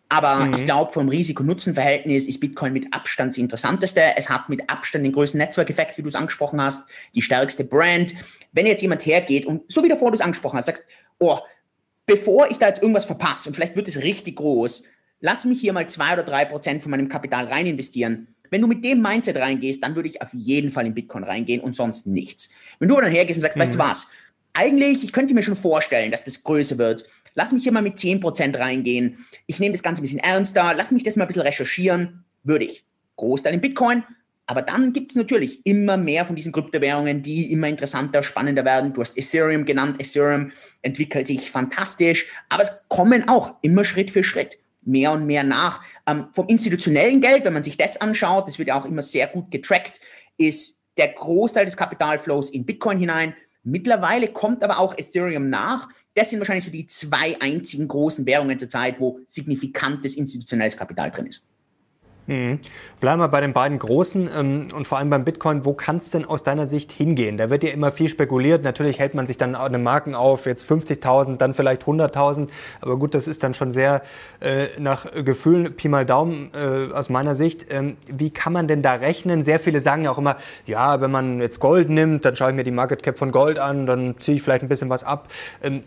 Aber 0.08 0.46
mhm. 0.46 0.54
ich 0.54 0.64
glaube, 0.64 0.94
vom 0.94 1.10
Risiko-Nutzen-Verhältnis 1.10 2.28
ist 2.28 2.40
Bitcoin 2.40 2.72
mit 2.72 2.94
Abstand 2.94 3.34
das 3.34 3.38
interessanteste. 3.40 4.02
Es 4.16 4.30
hat 4.30 4.48
mit 4.50 4.70
Abstand 4.70 5.04
den 5.04 5.12
größten 5.12 5.38
Netzwerkeffekt, 5.38 5.98
wie 5.98 6.04
du 6.04 6.08
es 6.08 6.16
angesprochen 6.16 6.62
hast, 6.62 6.90
die 7.14 7.22
stärkste 7.22 7.66
Brand. 7.66 8.14
Wenn 8.54 8.68
jetzt 8.68 8.82
jemand 8.82 9.06
hergeht 9.06 9.46
und 9.46 9.64
so 9.68 9.84
wie 9.84 9.90
davor 9.90 10.12
du 10.12 10.16
es 10.16 10.22
angesprochen 10.22 10.58
hast, 10.58 10.68
sagst, 10.68 10.86
oh, 11.20 11.40
bevor 12.06 12.50
ich 12.52 12.58
da 12.58 12.68
jetzt 12.68 12.82
irgendwas 12.82 13.06
verpasse, 13.06 13.50
und 13.50 13.56
vielleicht 13.56 13.76
wird 13.76 13.88
es 13.88 14.02
richtig 14.02 14.38
groß, 14.38 14.84
lass 15.22 15.46
mich 15.46 15.60
hier 15.60 15.74
mal 15.74 15.88
zwei 15.90 16.14
oder 16.14 16.24
drei 16.24 16.46
Prozent 16.46 16.82
von 16.82 16.92
meinem 16.92 17.10
Kapital 17.10 17.46
rein 17.46 17.66
investieren. 17.66 18.28
Wenn 18.52 18.62
du 18.62 18.68
mit 18.68 18.86
dem 18.86 19.02
Mindset 19.02 19.38
reingehst, 19.38 19.84
dann 19.84 19.96
würde 19.96 20.10
ich 20.10 20.22
auf 20.22 20.30
jeden 20.34 20.72
Fall 20.72 20.86
in 20.86 20.94
Bitcoin 20.94 21.24
reingehen 21.24 21.62
und 21.62 21.76
sonst 21.76 22.08
nichts. 22.08 22.52
Wenn 22.80 22.90
du 22.90 23.00
dann 23.00 23.12
hergehst 23.12 23.38
und 23.38 23.42
sagst, 23.42 23.58
mhm. 23.58 23.62
weißt 23.62 23.74
du 23.74 23.78
mhm. 23.78 23.84
was, 23.84 24.08
eigentlich, 24.54 25.04
ich 25.04 25.12
könnte 25.12 25.34
mir 25.34 25.44
schon 25.44 25.56
vorstellen, 25.56 26.12
dass 26.12 26.26
das 26.26 26.44
größer 26.44 26.78
wird. 26.78 27.06
Lass 27.34 27.52
mich 27.52 27.64
hier 27.64 27.74
mal 27.74 27.82
mit 27.82 27.98
10% 27.98 28.58
reingehen. 28.58 29.26
Ich 29.48 29.60
nehme 29.60 29.74
das 29.74 29.84
Ganze 29.84 30.02
ein 30.02 30.04
bisschen 30.04 30.20
ernster. 30.20 30.74
Lass 30.76 30.92
mich 30.92 31.04
das 31.04 31.18
mal 31.18 31.26
ein 31.26 31.28
bisschen 31.28 31.42
recherchieren. 31.42 32.24
Würde 32.44 32.66
ich. 32.66 32.86
Großteil 33.18 33.54
in 33.54 33.62
Bitcoin, 33.62 34.04
aber 34.48 34.62
dann 34.62 34.94
gibt 34.94 35.12
es 35.12 35.18
natürlich 35.18 35.66
immer 35.66 35.98
mehr 35.98 36.26
von 36.26 36.36
diesen 36.36 36.52
Kryptowährungen, 36.52 37.24
die 37.24 37.52
immer 37.52 37.68
interessanter, 37.68 38.22
spannender 38.22 38.64
werden. 38.64 38.94
Du 38.94 39.02
hast 39.02 39.18
Ethereum 39.18 39.66
genannt. 39.66 40.00
Ethereum 40.00 40.52
entwickelt 40.82 41.28
sich 41.28 41.50
fantastisch, 41.50 42.28
aber 42.50 42.64
es 42.64 42.86
kommen 42.88 43.28
auch 43.28 43.56
immer 43.62 43.84
Schritt 43.84 44.12
für 44.12 44.24
Schritt 44.24 44.60
mehr 44.86 45.12
und 45.12 45.26
mehr 45.26 45.44
nach. 45.44 45.82
Ähm, 46.06 46.28
vom 46.34 46.48
institutionellen 46.48 47.22
Geld, 47.22 47.44
wenn 47.44 47.54
man 47.54 47.64
sich 47.64 47.76
das 47.76 48.00
anschaut, 48.00 48.48
das 48.48 48.60
wird 48.60 48.68
ja 48.68 48.80
auch 48.80 48.86
immer 48.86 49.02
sehr 49.02 49.28
gut 49.28 49.50
getrackt, 49.50 50.00
ist 50.38 50.84
der 50.98 51.10
Großteil 51.10 51.66
des 51.66 51.76
Kapitalflows 51.76 52.52
in 52.52 52.66
Bitcoin 52.66 53.00
hinein. 53.00 53.34
Mittlerweile 53.64 54.28
kommt 54.28 54.64
aber 54.64 54.78
auch 54.78 54.96
Ethereum 54.96 55.50
nach. 55.50 55.90
Das 56.14 56.30
sind 56.30 56.40
wahrscheinlich 56.40 56.66
so 56.66 56.72
die 56.72 56.86
zwei 56.86 57.36
einzigen 57.42 57.88
großen 57.88 58.28
Währungen 58.28 58.60
zurzeit, 58.60 59.00
wo 59.00 59.20
signifikantes 59.26 60.16
institutionelles 60.16 60.78
Kapital 60.78 61.10
drin 61.10 61.26
ist. 61.26 61.50
Mhm. 62.28 62.60
Bleiben 63.00 63.22
wir 63.22 63.28
bei 63.28 63.42
den 63.42 63.54
beiden 63.54 63.78
großen 63.78 64.30
ähm, 64.36 64.68
und 64.76 64.88
vor 64.88 64.98
allem 64.98 65.12
beim 65.12 65.24
Bitcoin. 65.24 65.64
Wo 65.64 65.74
kann 65.74 65.98
es 65.98 66.10
denn 66.10 66.26
aus 66.26 66.42
deiner 66.42 66.66
Sicht 66.66 66.92
hingehen? 66.92 67.38
Da 67.38 67.50
wird 67.52 67.64
ja 67.64 67.70
immer 67.70 67.92
viel 67.92 68.10
spekuliert. 68.10 68.64
Natürlich 68.64 69.00
hält 69.00 69.14
man 69.14 69.28
sich 69.28 69.38
dann 69.38 69.56
eine 69.56 69.78
Marken 69.78 70.16
auf, 70.16 70.48
jetzt 70.48 70.70
50.000, 70.70 71.38
dann 71.38 71.54
vielleicht 71.54 71.84
100.000. 71.84 72.48
Aber 72.82 72.98
gut, 72.98 73.14
das 73.14 73.28
ist 73.28 73.44
dann 73.44 73.54
schon 73.54 73.72
sehr 73.72 74.02
äh, 74.40 74.68
nach 74.80 75.06
Gefühlen, 75.24 75.76
Pi 75.76 75.88
mal 75.88 76.06
Daumen 76.06 76.50
äh, 76.54 76.92
aus 76.94 77.10
meiner 77.10 77.36
Sicht. 77.36 77.68
Ähm, 77.70 77.98
wie 78.08 78.32
kann 78.32 78.54
man 78.54 78.68
denn 78.68 78.82
da 78.82 78.94
rechnen? 78.94 79.44
Sehr 79.44 79.60
viele 79.60 79.80
sagen 79.80 80.04
ja 80.04 80.12
auch 80.12 80.18
immer, 80.18 80.38
ja, 80.66 81.02
wenn 81.02 81.12
man 81.12 81.42
jetzt 81.42 81.60
Gold 81.60 81.90
nimmt, 81.90 82.26
dann 82.26 82.36
schaue 82.36 82.50
ich 82.50 82.56
mir 82.56 82.64
die 82.64 82.72
Market 82.72 83.04
Cap 83.04 83.20
von 83.20 83.32
Gold 83.32 83.60
an, 83.60 83.86
dann 83.86 84.16
ziehe 84.20 84.38
ich 84.38 84.44
vielleicht 84.44 84.64
ein 84.64 84.70
bisschen 84.70 84.90
was 84.90 85.04
ab. 85.04 85.28
Ähm, 85.62 85.84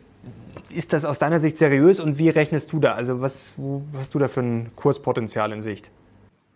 ist 0.70 0.92
das 0.92 1.04
aus 1.04 1.18
deiner 1.18 1.40
Sicht 1.40 1.56
seriös 1.56 1.98
und 1.98 2.18
wie 2.18 2.28
rechnest 2.28 2.72
du 2.72 2.78
da? 2.78 2.92
Also 2.92 3.20
was, 3.20 3.54
was 3.56 4.02
hast 4.02 4.14
du 4.14 4.18
da 4.18 4.28
für 4.28 4.40
ein 4.40 4.70
Kurspotenzial 4.76 5.50
in 5.52 5.62
Sicht? 5.62 5.90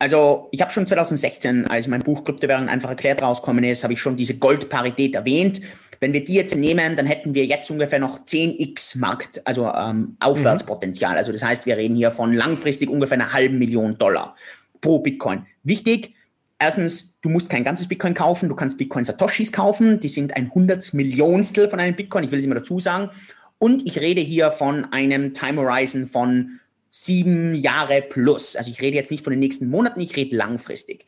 Also 0.02 0.48
ich 0.50 0.60
habe 0.60 0.72
schon 0.72 0.84
2016, 0.84 1.68
als 1.68 1.86
mein 1.86 2.02
Buch 2.02 2.24
Kryptowährung 2.24 2.68
einfach 2.68 2.90
erklärt 2.90 3.22
rausgekommen 3.22 3.62
ist, 3.62 3.84
habe 3.84 3.92
ich 3.92 4.00
schon 4.00 4.16
diese 4.16 4.36
Goldparität 4.36 5.14
erwähnt. 5.14 5.60
Wenn 6.00 6.12
wir 6.12 6.24
die 6.24 6.34
jetzt 6.34 6.56
nehmen, 6.56 6.96
dann 6.96 7.06
hätten 7.06 7.36
wir 7.36 7.46
jetzt 7.46 7.70
ungefähr 7.70 8.00
noch 8.00 8.18
10x 8.24 8.98
Markt, 8.98 9.46
also 9.46 9.72
ähm, 9.72 10.16
Aufwärtspotenzial. 10.18 11.16
Also 11.16 11.30
das 11.30 11.44
heißt, 11.44 11.66
wir 11.66 11.76
reden 11.76 11.94
hier 11.94 12.10
von 12.10 12.32
langfristig 12.32 12.90
ungefähr 12.90 13.14
einer 13.14 13.32
halben 13.32 13.60
Million 13.60 13.96
Dollar 13.96 14.34
pro 14.80 14.98
Bitcoin. 14.98 15.46
Wichtig, 15.62 16.16
erstens, 16.58 17.20
du 17.20 17.28
musst 17.28 17.48
kein 17.48 17.62
ganzes 17.62 17.86
Bitcoin 17.86 18.14
kaufen, 18.14 18.48
du 18.48 18.56
kannst 18.56 18.78
Bitcoin 18.78 19.04
Satoshis 19.04 19.52
kaufen, 19.52 20.00
die 20.00 20.08
sind 20.08 20.34
ein 20.34 20.52
Hundertmillionstel 20.52 21.68
von 21.68 21.78
einem 21.78 21.94
Bitcoin, 21.94 22.24
ich 22.24 22.32
will 22.32 22.40
es 22.40 22.44
immer 22.44 22.56
dazu 22.56 22.80
sagen. 22.80 23.10
Und 23.58 23.86
ich 23.86 24.00
rede 24.00 24.20
hier 24.20 24.50
von 24.50 24.86
einem 24.86 25.32
Time 25.32 25.60
Horizon 25.60 26.08
von 26.08 26.58
sieben 26.92 27.54
Jahre 27.54 28.02
plus. 28.02 28.54
Also 28.54 28.70
ich 28.70 28.80
rede 28.80 28.96
jetzt 28.96 29.10
nicht 29.10 29.24
von 29.24 29.32
den 29.32 29.40
nächsten 29.40 29.68
Monaten, 29.68 30.00
ich 30.00 30.14
rede 30.14 30.36
langfristig. 30.36 31.06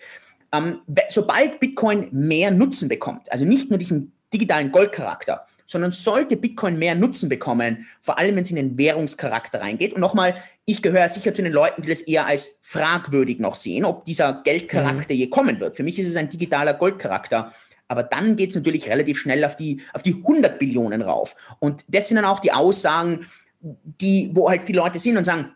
Ähm, 0.50 0.80
sobald 1.10 1.60
Bitcoin 1.60 2.08
mehr 2.10 2.50
Nutzen 2.50 2.88
bekommt, 2.88 3.30
also 3.30 3.44
nicht 3.44 3.70
nur 3.70 3.78
diesen 3.78 4.12
digitalen 4.32 4.72
Goldcharakter, 4.72 5.46
sondern 5.66 5.90
sollte 5.90 6.36
Bitcoin 6.36 6.78
mehr 6.78 6.94
Nutzen 6.94 7.28
bekommen, 7.28 7.86
vor 8.00 8.18
allem 8.18 8.36
wenn 8.36 8.44
es 8.44 8.50
in 8.50 8.56
den 8.56 8.78
Währungscharakter 8.78 9.60
reingeht. 9.60 9.92
Und 9.92 10.00
nochmal, 10.00 10.36
ich 10.64 10.82
gehöre 10.82 11.08
sicher 11.08 11.34
zu 11.34 11.42
den 11.42 11.52
Leuten, 11.52 11.82
die 11.82 11.88
das 11.88 12.02
eher 12.02 12.26
als 12.26 12.60
fragwürdig 12.62 13.38
noch 13.38 13.54
sehen, 13.54 13.84
ob 13.84 14.04
dieser 14.04 14.42
Geldcharakter 14.42 15.14
mhm. 15.14 15.20
je 15.20 15.28
kommen 15.28 15.60
wird. 15.60 15.76
Für 15.76 15.82
mich 15.82 15.98
ist 15.98 16.08
es 16.08 16.16
ein 16.16 16.28
digitaler 16.28 16.74
Goldcharakter. 16.74 17.52
Aber 17.88 18.02
dann 18.02 18.36
geht 18.36 18.50
es 18.50 18.56
natürlich 18.56 18.88
relativ 18.88 19.18
schnell 19.18 19.44
auf 19.44 19.56
die, 19.56 19.82
auf 19.92 20.02
die 20.02 20.14
100 20.14 20.58
Billionen 20.58 21.02
rauf. 21.02 21.36
Und 21.58 21.84
das 21.88 22.08
sind 22.08 22.16
dann 22.16 22.24
auch 22.24 22.40
die 22.40 22.52
Aussagen, 22.52 23.26
die, 23.60 24.30
wo 24.32 24.48
halt 24.48 24.62
viele 24.62 24.78
Leute 24.78 24.98
sind 24.98 25.16
und 25.16 25.24
sagen, 25.24 25.54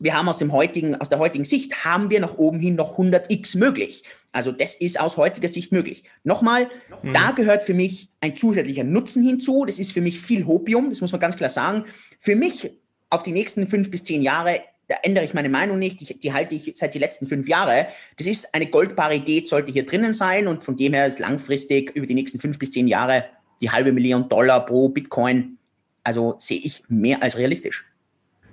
wir 0.00 0.16
haben 0.16 0.28
aus, 0.28 0.38
dem 0.38 0.52
heutigen, 0.52 0.94
aus 0.96 1.08
der 1.08 1.18
heutigen 1.18 1.44
Sicht, 1.44 1.84
haben 1.84 2.10
wir 2.10 2.20
nach 2.20 2.38
oben 2.38 2.60
hin 2.60 2.76
noch 2.76 2.98
100x 2.98 3.58
möglich. 3.58 4.04
Also 4.32 4.52
das 4.52 4.74
ist 4.74 5.00
aus 5.00 5.16
heutiger 5.16 5.48
Sicht 5.48 5.72
möglich. 5.72 6.04
Nochmal, 6.22 6.68
mhm. 7.02 7.12
da 7.12 7.32
gehört 7.32 7.62
für 7.62 7.74
mich 7.74 8.10
ein 8.20 8.36
zusätzlicher 8.36 8.84
Nutzen 8.84 9.26
hinzu. 9.26 9.64
Das 9.64 9.78
ist 9.78 9.92
für 9.92 10.00
mich 10.00 10.20
viel 10.20 10.46
Hopium, 10.46 10.90
das 10.90 11.00
muss 11.00 11.12
man 11.12 11.20
ganz 11.20 11.36
klar 11.36 11.50
sagen. 11.50 11.84
Für 12.18 12.36
mich 12.36 12.70
auf 13.10 13.22
die 13.22 13.32
nächsten 13.32 13.66
fünf 13.66 13.90
bis 13.90 14.04
zehn 14.04 14.22
Jahre, 14.22 14.60
da 14.86 14.96
ändere 15.02 15.24
ich 15.24 15.34
meine 15.34 15.48
Meinung 15.48 15.78
nicht, 15.78 16.00
die, 16.00 16.18
die 16.18 16.32
halte 16.32 16.54
ich 16.54 16.72
seit 16.74 16.94
die 16.94 16.98
letzten 16.98 17.26
fünf 17.26 17.48
Jahre. 17.48 17.88
Das 18.16 18.26
ist 18.26 18.54
eine 18.54 18.66
Goldparität, 18.66 19.48
sollte 19.48 19.72
hier 19.72 19.84
drinnen 19.84 20.12
sein 20.12 20.46
und 20.46 20.64
von 20.64 20.76
dem 20.76 20.92
her 20.92 21.06
ist 21.06 21.18
langfristig 21.18 21.90
über 21.94 22.06
die 22.06 22.14
nächsten 22.14 22.38
fünf 22.38 22.58
bis 22.58 22.70
zehn 22.70 22.88
Jahre 22.88 23.24
die 23.60 23.70
halbe 23.70 23.92
Million 23.92 24.28
Dollar 24.28 24.64
pro 24.64 24.88
Bitcoin, 24.88 25.58
also 26.04 26.36
sehe 26.38 26.60
ich 26.60 26.84
mehr 26.88 27.22
als 27.22 27.38
realistisch. 27.38 27.84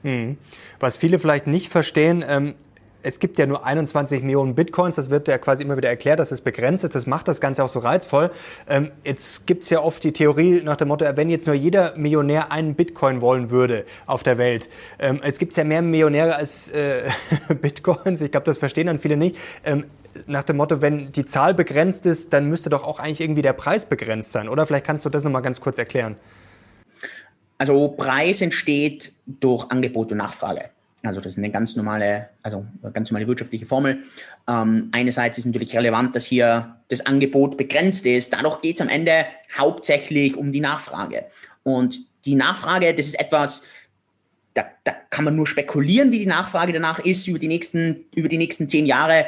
Hm. 0.05 0.37
Was 0.79 0.97
viele 0.97 1.17
vielleicht 1.17 1.47
nicht 1.47 1.69
verstehen, 1.69 2.23
ähm, 2.27 2.53
es 3.01 3.19
gibt 3.19 3.37
ja 3.39 3.45
nur 3.45 3.65
21 3.65 4.21
Millionen 4.21 4.53
Bitcoins, 4.55 4.95
das 4.95 5.09
wird 5.09 5.27
ja 5.27 5.37
quasi 5.39 5.63
immer 5.63 5.77
wieder 5.77 5.89
erklärt, 5.89 6.19
dass 6.19 6.31
es 6.31 6.41
begrenzt 6.41 6.83
ist, 6.83 6.95
das 6.95 7.07
macht 7.07 7.27
das 7.27 7.41
Ganze 7.41 7.63
auch 7.63 7.69
so 7.69 7.79
reizvoll. 7.79 8.31
Ähm, 8.69 8.91
jetzt 9.03 9.47
gibt 9.47 9.63
es 9.63 9.69
ja 9.71 9.79
oft 9.79 10.03
die 10.03 10.11
Theorie 10.11 10.61
nach 10.63 10.75
dem 10.75 10.89
Motto, 10.89 11.05
wenn 11.15 11.29
jetzt 11.29 11.47
nur 11.47 11.55
jeder 11.55 11.95
Millionär 11.97 12.51
einen 12.51 12.75
Bitcoin 12.75 13.21
wollen 13.21 13.49
würde 13.49 13.85
auf 14.05 14.21
der 14.21 14.37
Welt. 14.37 14.69
Ähm, 14.99 15.21
jetzt 15.23 15.39
gibt 15.39 15.51
es 15.51 15.55
ja 15.55 15.63
mehr 15.63 15.81
Millionäre 15.81 16.35
als 16.35 16.67
äh, 16.69 17.09
Bitcoins, 17.61 18.21
ich 18.21 18.31
glaube, 18.31 18.45
das 18.45 18.59
verstehen 18.59 18.87
dann 18.87 18.99
viele 18.99 19.17
nicht. 19.17 19.37
Ähm, 19.63 19.85
nach 20.27 20.43
dem 20.43 20.57
Motto, 20.57 20.81
wenn 20.81 21.11
die 21.11 21.25
Zahl 21.25 21.55
begrenzt 21.55 22.05
ist, 22.05 22.31
dann 22.31 22.47
müsste 22.47 22.69
doch 22.69 22.83
auch 22.83 22.99
eigentlich 22.99 23.21
irgendwie 23.21 23.41
der 23.41 23.53
Preis 23.53 23.87
begrenzt 23.87 24.31
sein, 24.31 24.49
oder? 24.49 24.65
Vielleicht 24.65 24.85
kannst 24.85 25.03
du 25.03 25.09
das 25.09 25.23
nochmal 25.23 25.41
ganz 25.41 25.61
kurz 25.61 25.77
erklären. 25.79 26.15
Also 27.57 27.89
Preis 27.89 28.41
entsteht 28.41 29.13
durch 29.25 29.69
Angebot 29.71 30.11
und 30.11 30.17
Nachfrage. 30.17 30.69
Also 31.03 31.21
das 31.21 31.33
ist 31.33 31.37
eine 31.37 31.51
ganz 31.51 31.75
normale, 31.75 32.29
also 32.41 32.65
ganz 32.93 33.11
normale 33.11 33.27
wirtschaftliche 33.27 33.65
Formel. 33.65 34.03
Ähm, 34.47 34.89
einerseits 34.91 35.37
ist 35.37 35.45
natürlich 35.45 35.75
relevant, 35.75 36.15
dass 36.15 36.25
hier 36.25 36.77
das 36.89 37.05
Angebot 37.05 37.57
begrenzt 37.57 38.05
ist. 38.05 38.33
Dadurch 38.33 38.61
geht 38.61 38.75
es 38.77 38.81
am 38.81 38.89
Ende 38.89 39.25
hauptsächlich 39.57 40.35
um 40.35 40.51
die 40.51 40.59
Nachfrage. 40.59 41.25
Und 41.63 42.01
die 42.25 42.35
Nachfrage, 42.35 42.93
das 42.93 43.07
ist 43.07 43.19
etwas, 43.19 43.67
da, 44.53 44.65
da 44.83 44.93
kann 45.09 45.25
man 45.25 45.35
nur 45.35 45.47
spekulieren, 45.47 46.11
wie 46.11 46.19
die 46.19 46.25
Nachfrage 46.25 46.73
danach 46.73 46.99
ist 46.99 47.27
über 47.27 47.39
die 47.39 47.47
nächsten, 47.47 48.05
über 48.15 48.29
die 48.29 48.37
nächsten 48.37 48.67
zehn 48.67 48.85
Jahre 48.85 49.27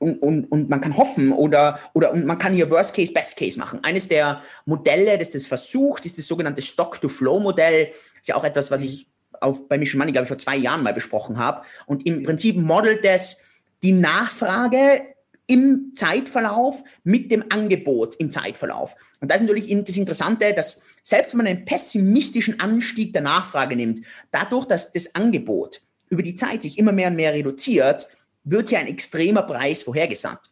und, 0.00 0.20
und, 0.22 0.44
und 0.46 0.70
man 0.70 0.80
kann 0.80 0.96
hoffen 0.96 1.30
oder, 1.30 1.78
oder 1.92 2.12
und 2.12 2.24
man 2.24 2.38
kann 2.38 2.54
hier 2.54 2.70
Worst 2.70 2.94
Case, 2.94 3.12
Best 3.12 3.36
Case 3.36 3.58
machen. 3.58 3.80
Eines 3.84 4.08
der 4.08 4.40
Modelle, 4.64 5.18
das 5.18 5.30
das 5.30 5.46
versucht, 5.46 6.06
ist 6.06 6.18
das 6.18 6.26
sogenannte 6.26 6.62
Stock-to-Flow-Modell. 6.62 7.90
Ist 8.20 8.28
ja 8.28 8.34
auch 8.34 8.44
etwas, 8.44 8.70
was 8.70 8.80
ich 8.80 9.06
auf, 9.40 9.68
bei 9.68 9.76
Mission 9.76 9.98
Money, 9.98 10.12
glaube 10.12 10.24
ich, 10.24 10.28
vor 10.28 10.38
zwei 10.38 10.56
Jahren 10.56 10.82
mal 10.82 10.94
besprochen 10.94 11.38
habe. 11.38 11.62
Und 11.86 12.06
im 12.06 12.22
Prinzip 12.22 12.56
modelt 12.56 13.04
das 13.04 13.44
die 13.82 13.92
Nachfrage 13.92 15.02
im 15.46 15.92
Zeitverlauf 15.96 16.82
mit 17.04 17.30
dem 17.30 17.44
Angebot 17.50 18.14
im 18.16 18.30
Zeitverlauf. 18.30 18.96
Und 19.20 19.30
da 19.30 19.34
ist 19.34 19.42
natürlich 19.42 19.68
das 19.84 19.96
Interessante, 19.96 20.54
dass 20.54 20.82
selbst 21.02 21.32
wenn 21.32 21.38
man 21.38 21.46
einen 21.46 21.64
pessimistischen 21.66 22.58
Anstieg 22.58 23.12
der 23.12 23.22
Nachfrage 23.22 23.76
nimmt, 23.76 24.00
dadurch, 24.30 24.64
dass 24.64 24.92
das 24.92 25.14
Angebot 25.14 25.82
über 26.08 26.22
die 26.22 26.36
Zeit 26.36 26.62
sich 26.62 26.78
immer 26.78 26.92
mehr 26.92 27.08
und 27.08 27.16
mehr 27.16 27.34
reduziert, 27.34 28.08
wird 28.44 28.68
hier 28.68 28.78
ein 28.78 28.86
extremer 28.86 29.42
Preis 29.42 29.82
vorhergesagt. 29.82 30.50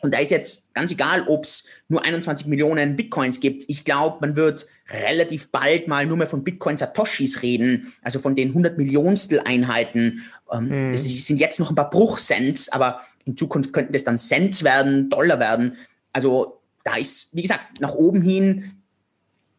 Und 0.00 0.12
da 0.12 0.18
ist 0.18 0.30
jetzt 0.30 0.74
ganz 0.74 0.90
egal, 0.90 1.24
ob 1.28 1.44
es 1.44 1.66
nur 1.88 2.04
21 2.04 2.46
Millionen 2.46 2.96
Bitcoins 2.96 3.40
gibt. 3.40 3.64
Ich 3.68 3.84
glaube, 3.84 4.18
man 4.20 4.36
wird 4.36 4.66
relativ 4.90 5.50
bald 5.50 5.88
mal 5.88 6.04
nur 6.04 6.18
mehr 6.18 6.26
von 6.26 6.44
Bitcoin 6.44 6.76
Satoshis 6.76 7.40
reden, 7.40 7.94
also 8.02 8.18
von 8.18 8.36
den 8.36 8.48
100 8.48 8.76
Millionstel 8.76 9.40
Einheiten. 9.40 10.22
Ähm, 10.52 10.88
mhm. 10.88 10.92
Das 10.92 11.04
sind 11.04 11.38
jetzt 11.38 11.58
noch 11.58 11.70
ein 11.70 11.74
paar 11.74 11.88
Bruchcents, 11.88 12.68
aber 12.68 13.00
in 13.24 13.36
Zukunft 13.36 13.72
könnten 13.72 13.94
das 13.94 14.04
dann 14.04 14.18
Cents 14.18 14.62
werden, 14.62 15.08
Dollar 15.08 15.40
werden. 15.40 15.78
Also 16.12 16.60
da 16.84 16.96
ist, 16.96 17.34
wie 17.34 17.42
gesagt, 17.42 17.80
nach 17.80 17.94
oben 17.94 18.20
hin 18.20 18.82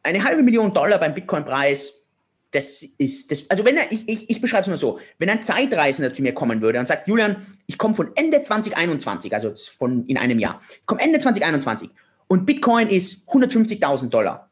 eine 0.04 0.24
halbe 0.24 0.44
Million 0.44 0.74
Dollar 0.74 1.00
beim 1.00 1.16
Bitcoin-Preis 1.16 2.05
das 2.56 2.84
ist, 2.84 3.32
das, 3.32 3.50
also 3.50 3.66
wenn 3.66 3.76
er, 3.76 3.92
ich, 3.92 4.08
ich, 4.08 4.30
ich 4.30 4.42
beschreibe 4.42 4.62
es 4.62 4.68
mal 4.68 4.78
so, 4.78 5.00
wenn 5.18 5.30
ein 5.30 5.44
Zeitreisender 5.44 6.14
zu 6.14 6.22
mir 6.22 6.34
kommen 6.34 6.62
würde 6.62 6.80
und 6.80 6.86
sagt, 6.86 7.08
Julian, 7.08 7.46
ich 7.68 7.78
komme 7.78 7.96
von 7.96 8.12
Ende 8.16 8.42
2021, 8.42 9.34
also 9.34 9.52
von 9.78 10.06
in 10.06 10.18
einem 10.18 10.40
Jahr, 10.40 10.62
ich 10.70 10.86
komme 10.86 11.02
Ende 11.02 11.20
2021 11.20 11.90
und 12.28 12.46
Bitcoin 12.46 12.90
ist 12.90 13.30
150.000 13.30 14.10
Dollar. 14.10 14.50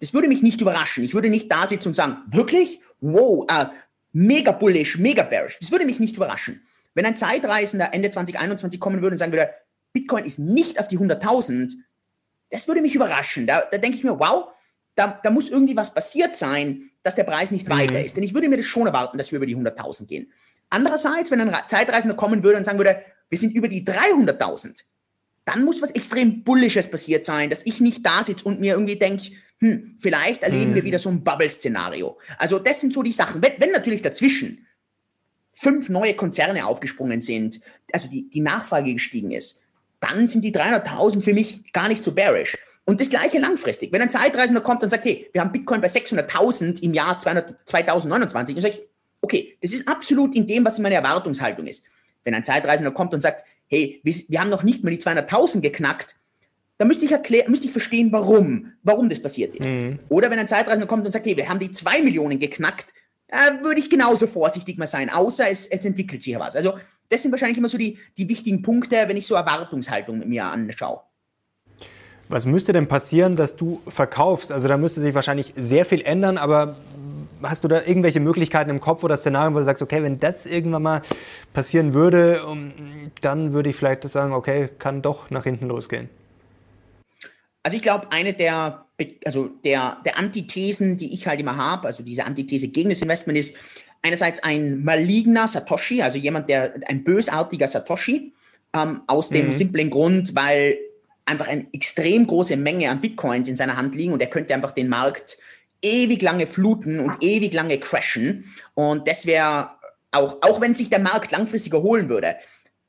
Das 0.00 0.12
würde 0.14 0.28
mich 0.28 0.42
nicht 0.42 0.60
überraschen. 0.60 1.02
Ich 1.02 1.14
würde 1.14 1.30
nicht 1.30 1.50
da 1.50 1.66
sitzen 1.66 1.88
und 1.88 1.94
sagen, 1.94 2.18
wirklich? 2.30 2.80
Wow, 3.00 3.46
uh, 3.50 3.66
mega 4.12 4.52
bullish, 4.52 4.98
mega 4.98 5.22
bearish. 5.22 5.58
Das 5.60 5.70
würde 5.70 5.86
mich 5.86 5.98
nicht 5.98 6.16
überraschen. 6.16 6.62
Wenn 6.94 7.06
ein 7.06 7.16
Zeitreisender 7.16 7.94
Ende 7.94 8.10
2021 8.10 8.80
kommen 8.80 9.00
würde 9.00 9.14
und 9.14 9.18
sagen 9.18 9.32
würde, 9.32 9.50
Bitcoin 9.92 10.24
ist 10.24 10.38
nicht 10.38 10.78
auf 10.78 10.88
die 10.88 10.98
100.000, 10.98 11.72
das 12.50 12.68
würde 12.68 12.82
mich 12.82 12.94
überraschen. 12.94 13.46
Da, 13.46 13.62
da 13.70 13.78
denke 13.78 13.96
ich 13.96 14.04
mir, 14.04 14.18
wow, 14.18 14.48
da, 14.94 15.20
da 15.22 15.30
muss 15.30 15.48
irgendwie 15.48 15.76
was 15.76 15.94
passiert 15.94 16.36
sein, 16.36 16.90
dass 17.02 17.14
der 17.14 17.24
Preis 17.24 17.50
nicht 17.50 17.68
mhm. 17.68 17.72
weiter 17.72 18.04
ist. 18.04 18.16
Denn 18.16 18.24
ich 18.24 18.34
würde 18.34 18.48
mir 18.48 18.56
das 18.56 18.66
schon 18.66 18.86
erwarten, 18.86 19.18
dass 19.18 19.32
wir 19.32 19.36
über 19.36 19.46
die 19.46 19.56
100.000 19.56 20.06
gehen. 20.06 20.32
Andererseits, 20.68 21.30
wenn 21.30 21.40
ein 21.40 21.54
Zeitreisender 21.68 22.16
kommen 22.16 22.42
würde 22.42 22.58
und 22.58 22.64
sagen 22.64 22.78
würde, 22.78 23.02
wir 23.28 23.38
sind 23.38 23.54
über 23.54 23.68
die 23.68 23.84
300.000, 23.84 24.84
dann 25.44 25.64
muss 25.64 25.82
was 25.82 25.90
extrem 25.90 26.44
Bullisches 26.44 26.88
passiert 26.88 27.24
sein, 27.24 27.50
dass 27.50 27.66
ich 27.66 27.80
nicht 27.80 28.04
da 28.04 28.22
sitze 28.22 28.44
und 28.44 28.60
mir 28.60 28.74
irgendwie 28.74 28.96
denke, 28.96 29.32
hm, 29.58 29.96
vielleicht 29.98 30.42
erleben 30.42 30.72
mhm. 30.72 30.74
wir 30.76 30.84
wieder 30.84 30.98
so 30.98 31.10
ein 31.10 31.24
Bubble-Szenario. 31.24 32.18
Also 32.38 32.58
das 32.58 32.80
sind 32.80 32.92
so 32.92 33.02
die 33.02 33.12
Sachen. 33.12 33.42
Wenn, 33.42 33.52
wenn 33.58 33.72
natürlich 33.72 34.02
dazwischen 34.02 34.66
fünf 35.52 35.88
neue 35.88 36.14
Konzerne 36.14 36.64
aufgesprungen 36.66 37.20
sind, 37.20 37.60
also 37.92 38.08
die, 38.08 38.30
die 38.30 38.40
Nachfrage 38.40 38.92
gestiegen 38.92 39.32
ist, 39.32 39.62
dann 40.00 40.26
sind 40.26 40.42
die 40.42 40.54
300.000 40.54 41.20
für 41.20 41.34
mich 41.34 41.72
gar 41.72 41.88
nicht 41.88 42.02
so 42.02 42.12
bearish. 42.12 42.56
Und 42.90 43.00
das 43.00 43.08
gleiche 43.08 43.38
langfristig. 43.38 43.92
Wenn 43.92 44.02
ein 44.02 44.10
Zeitreisender 44.10 44.62
kommt 44.62 44.82
und 44.82 44.88
sagt, 44.88 45.04
hey, 45.04 45.30
wir 45.32 45.42
haben 45.42 45.52
Bitcoin 45.52 45.80
bei 45.80 45.86
600.000 45.86 46.82
im 46.82 46.92
Jahr 46.92 47.20
200, 47.20 47.54
2029, 47.64 48.56
dann 48.56 48.62
sage 48.62 48.74
ich, 48.74 48.80
okay, 49.20 49.56
das 49.62 49.72
ist 49.72 49.86
absolut 49.86 50.34
in 50.34 50.48
dem, 50.48 50.64
was 50.64 50.80
meine 50.80 50.96
Erwartungshaltung 50.96 51.68
ist. 51.68 51.86
Wenn 52.24 52.34
ein 52.34 52.42
Zeitreisender 52.42 52.90
kommt 52.90 53.14
und 53.14 53.20
sagt, 53.20 53.44
hey, 53.68 54.00
wir, 54.02 54.12
wir 54.26 54.40
haben 54.40 54.50
noch 54.50 54.64
nicht 54.64 54.82
mal 54.82 54.90
die 54.90 54.98
200.000 54.98 55.60
geknackt, 55.60 56.16
dann 56.78 56.88
müsste 56.88 57.04
ich, 57.04 57.12
erklären, 57.12 57.48
müsste 57.48 57.66
ich 57.66 57.72
verstehen, 57.72 58.10
warum, 58.10 58.72
warum 58.82 59.08
das 59.08 59.22
passiert 59.22 59.54
ist. 59.54 59.70
Mhm. 59.70 60.00
Oder 60.08 60.28
wenn 60.32 60.40
ein 60.40 60.48
Zeitreisender 60.48 60.88
kommt 60.88 61.06
und 61.06 61.12
sagt, 61.12 61.26
hey, 61.26 61.36
wir 61.36 61.48
haben 61.48 61.60
die 61.60 61.70
2 61.70 62.02
Millionen 62.02 62.40
geknackt, 62.40 62.92
äh, 63.28 63.62
würde 63.62 63.78
ich 63.78 63.88
genauso 63.88 64.26
vorsichtig 64.26 64.78
mal 64.78 64.88
sein, 64.88 65.10
außer 65.10 65.48
es, 65.48 65.64
es 65.64 65.84
entwickelt 65.84 66.24
sich 66.24 66.32
ja 66.32 66.40
was. 66.40 66.56
Also 66.56 66.72
das 67.08 67.22
sind 67.22 67.30
wahrscheinlich 67.30 67.58
immer 67.58 67.68
so 67.68 67.78
die, 67.78 68.00
die 68.18 68.28
wichtigen 68.28 68.62
Punkte, 68.62 68.96
wenn 69.06 69.16
ich 69.16 69.28
so 69.28 69.36
Erwartungshaltung 69.36 70.18
mit 70.18 70.26
mir 70.26 70.46
anschaue. 70.46 71.02
Was 72.30 72.46
müsste 72.46 72.72
denn 72.72 72.86
passieren, 72.86 73.34
dass 73.34 73.56
du 73.56 73.82
verkaufst? 73.88 74.52
Also 74.52 74.68
da 74.68 74.76
müsste 74.76 75.00
sich 75.00 75.16
wahrscheinlich 75.16 75.52
sehr 75.56 75.84
viel 75.84 76.00
ändern, 76.02 76.38
aber 76.38 76.76
hast 77.42 77.64
du 77.64 77.68
da 77.68 77.82
irgendwelche 77.84 78.20
Möglichkeiten 78.20 78.70
im 78.70 78.80
Kopf 78.80 79.02
oder 79.02 79.16
Szenarien, 79.16 79.52
wo 79.52 79.58
du 79.58 79.64
sagst, 79.64 79.82
okay, 79.82 80.00
wenn 80.04 80.20
das 80.20 80.46
irgendwann 80.46 80.82
mal 80.82 81.02
passieren 81.52 81.92
würde, 81.92 82.40
dann 83.20 83.52
würde 83.52 83.70
ich 83.70 83.76
vielleicht 83.76 84.04
sagen, 84.04 84.32
okay, 84.32 84.68
kann 84.78 85.02
doch 85.02 85.30
nach 85.30 85.42
hinten 85.42 85.66
losgehen? 85.66 86.08
Also 87.64 87.76
ich 87.76 87.82
glaube, 87.82 88.12
eine 88.12 88.32
der, 88.32 88.84
also 89.24 89.50
der, 89.64 89.96
der 90.04 90.16
Antithesen, 90.16 90.98
die 90.98 91.12
ich 91.12 91.26
halt 91.26 91.40
immer 91.40 91.56
habe, 91.56 91.88
also 91.88 92.04
diese 92.04 92.24
Antithese 92.24 92.68
gegen 92.68 92.90
das 92.90 93.02
Investment 93.02 93.40
ist, 93.40 93.56
einerseits 94.02 94.40
ein 94.44 94.84
maligner 94.84 95.48
Satoshi, 95.48 96.00
also 96.00 96.16
jemand, 96.16 96.48
der 96.48 96.74
ein 96.86 97.02
bösartiger 97.02 97.66
Satoshi, 97.66 98.32
ähm, 98.72 99.00
aus 99.08 99.30
dem 99.30 99.46
mhm. 99.46 99.52
simplen 99.52 99.90
Grund, 99.90 100.36
weil 100.36 100.78
einfach 101.30 101.48
eine 101.48 101.66
extrem 101.72 102.26
große 102.26 102.56
Menge 102.56 102.90
an 102.90 103.00
Bitcoins 103.00 103.48
in 103.48 103.56
seiner 103.56 103.76
Hand 103.76 103.94
liegen 103.94 104.12
und 104.12 104.20
er 104.20 104.28
könnte 104.28 104.54
einfach 104.54 104.72
den 104.72 104.88
Markt 104.88 105.38
ewig 105.82 106.20
lange 106.22 106.46
fluten 106.46 107.00
und 107.00 107.22
ewig 107.22 107.52
lange 107.52 107.78
crashen. 107.78 108.52
Und 108.74 109.08
das 109.08 109.26
wäre 109.26 109.70
auch, 110.12 110.38
auch 110.42 110.60
wenn 110.60 110.74
sich 110.74 110.90
der 110.90 110.98
Markt 110.98 111.30
langfristig 111.30 111.72
erholen 111.72 112.08
würde, 112.08 112.36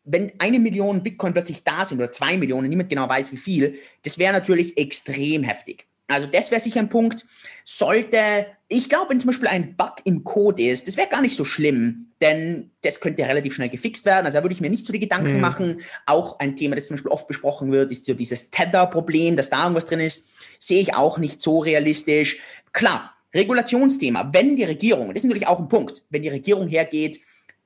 wenn 0.03 0.31
eine 0.39 0.59
Million 0.59 1.03
Bitcoin 1.03 1.33
plötzlich 1.33 1.63
da 1.63 1.85
sind 1.85 1.99
oder 1.99 2.11
zwei 2.11 2.35
Millionen, 2.35 2.69
niemand 2.69 2.89
genau 2.89 3.07
weiß 3.07 3.31
wie 3.31 3.37
viel, 3.37 3.79
das 4.03 4.17
wäre 4.17 4.33
natürlich 4.33 4.77
extrem 4.77 5.43
heftig. 5.43 5.85
Also 6.07 6.27
das 6.27 6.51
wäre 6.51 6.59
sicher 6.59 6.79
ein 6.79 6.89
Punkt. 6.89 7.25
Sollte, 7.63 8.47
ich 8.67 8.89
glaube, 8.89 9.11
wenn 9.11 9.21
zum 9.21 9.29
Beispiel 9.29 9.47
ein 9.47 9.77
Bug 9.77 9.97
im 10.03 10.23
Code 10.23 10.63
ist, 10.63 10.87
das 10.87 10.97
wäre 10.97 11.07
gar 11.07 11.21
nicht 11.21 11.35
so 11.35 11.45
schlimm, 11.45 12.10
denn 12.21 12.71
das 12.83 12.99
könnte 12.99 13.23
relativ 13.23 13.55
schnell 13.55 13.69
gefixt 13.69 14.05
werden. 14.05 14.25
Also 14.25 14.37
da 14.37 14.43
würde 14.43 14.53
ich 14.53 14.61
mir 14.61 14.69
nicht 14.69 14.85
so 14.85 14.93
die 14.93 14.99
Gedanken 14.99 15.35
mhm. 15.35 15.41
machen. 15.41 15.81
Auch 16.05 16.39
ein 16.39 16.55
Thema, 16.55 16.75
das 16.75 16.87
zum 16.87 16.95
Beispiel 16.95 17.11
oft 17.11 17.27
besprochen 17.27 17.71
wird, 17.71 17.91
ist 17.91 18.05
so 18.05 18.13
dieses 18.13 18.51
Tether-Problem, 18.51 19.35
dass 19.35 19.49
da 19.49 19.63
irgendwas 19.63 19.87
drin 19.87 19.99
ist. 19.99 20.29
Sehe 20.59 20.81
ich 20.81 20.93
auch 20.93 21.17
nicht 21.17 21.41
so 21.41 21.59
realistisch. 21.59 22.39
Klar, 22.71 23.15
Regulationsthema. 23.33 24.29
Wenn 24.33 24.55
die 24.55 24.63
Regierung, 24.63 25.07
das 25.13 25.23
ist 25.23 25.27
natürlich 25.27 25.47
auch 25.47 25.59
ein 25.59 25.69
Punkt, 25.69 26.03
wenn 26.09 26.21
die 26.21 26.29
Regierung 26.29 26.67
hergeht, 26.67 27.19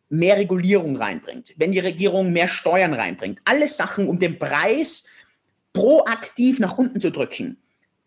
mehr 0.09 0.37
Regulierung 0.37 0.95
reinbringt, 0.95 1.53
wenn 1.57 1.71
die 1.71 1.79
Regierung 1.79 2.31
mehr 2.31 2.47
Steuern 2.47 2.93
reinbringt, 2.93 3.39
alles 3.43 3.75
Sachen, 3.75 4.07
um 4.07 4.19
den 4.19 4.37
Preis 4.37 5.07
proaktiv 5.73 6.59
nach 6.59 6.77
unten 6.77 7.01
zu 7.01 7.11
drücken, 7.11 7.57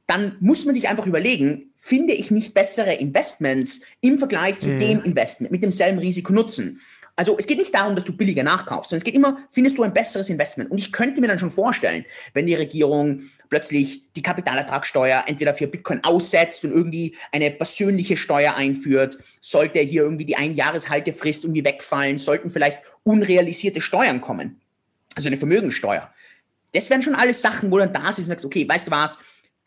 dann 0.08 0.36
muss 0.40 0.64
man 0.64 0.74
sich 0.74 0.88
einfach 0.88 1.06
überlegen, 1.06 1.70
finde 1.76 2.14
ich 2.14 2.30
nicht 2.30 2.54
bessere 2.54 2.94
Investments 2.94 3.82
im 4.00 4.18
Vergleich 4.18 4.58
zu 4.58 4.68
mhm. 4.68 4.78
dem 4.78 5.02
Investment 5.02 5.52
mit 5.52 5.62
demselben 5.62 5.98
Risiko 5.98 6.32
nutzen? 6.32 6.80
Also 7.14 7.36
es 7.36 7.46
geht 7.46 7.58
nicht 7.58 7.74
darum, 7.74 7.94
dass 7.94 8.04
du 8.04 8.16
billiger 8.16 8.42
nachkaufst, 8.42 8.90
sondern 8.90 9.00
es 9.00 9.04
geht 9.04 9.16
immer, 9.16 9.38
findest 9.50 9.76
du 9.76 9.82
ein 9.82 9.92
besseres 9.92 10.30
Investment. 10.30 10.70
Und 10.70 10.78
ich 10.78 10.92
könnte 10.92 11.20
mir 11.20 11.26
dann 11.26 11.38
schon 11.38 11.50
vorstellen, 11.50 12.06
wenn 12.32 12.46
die 12.46 12.54
Regierung 12.54 13.22
plötzlich 13.50 14.04
die 14.14 14.22
Kapitalertragssteuer 14.22 15.24
entweder 15.26 15.52
für 15.52 15.66
Bitcoin 15.66 16.02
aussetzt 16.04 16.64
und 16.64 16.70
irgendwie 16.70 17.16
eine 17.30 17.50
persönliche 17.50 18.16
Steuer 18.16 18.54
einführt, 18.54 19.18
sollte 19.42 19.80
hier 19.80 20.02
irgendwie 20.02 20.24
die 20.24 20.36
Einjahreshaltefrist 20.36 21.44
irgendwie 21.44 21.64
wegfallen, 21.64 22.18
sollten 22.18 22.50
vielleicht 22.50 22.78
unrealisierte 23.02 23.82
Steuern 23.82 24.20
kommen, 24.20 24.60
also 25.16 25.28
eine 25.28 25.36
Vermögensteuer. 25.36 26.10
Das 26.72 26.88
wären 26.88 27.02
schon 27.02 27.14
alles 27.14 27.42
Sachen, 27.42 27.70
wo 27.70 27.78
dann 27.78 27.92
da 27.92 28.10
ist 28.10 28.18
und 28.18 28.24
sagst, 28.24 28.44
okay, 28.44 28.66
weißt 28.66 28.86
du 28.86 28.90
was, 28.90 29.18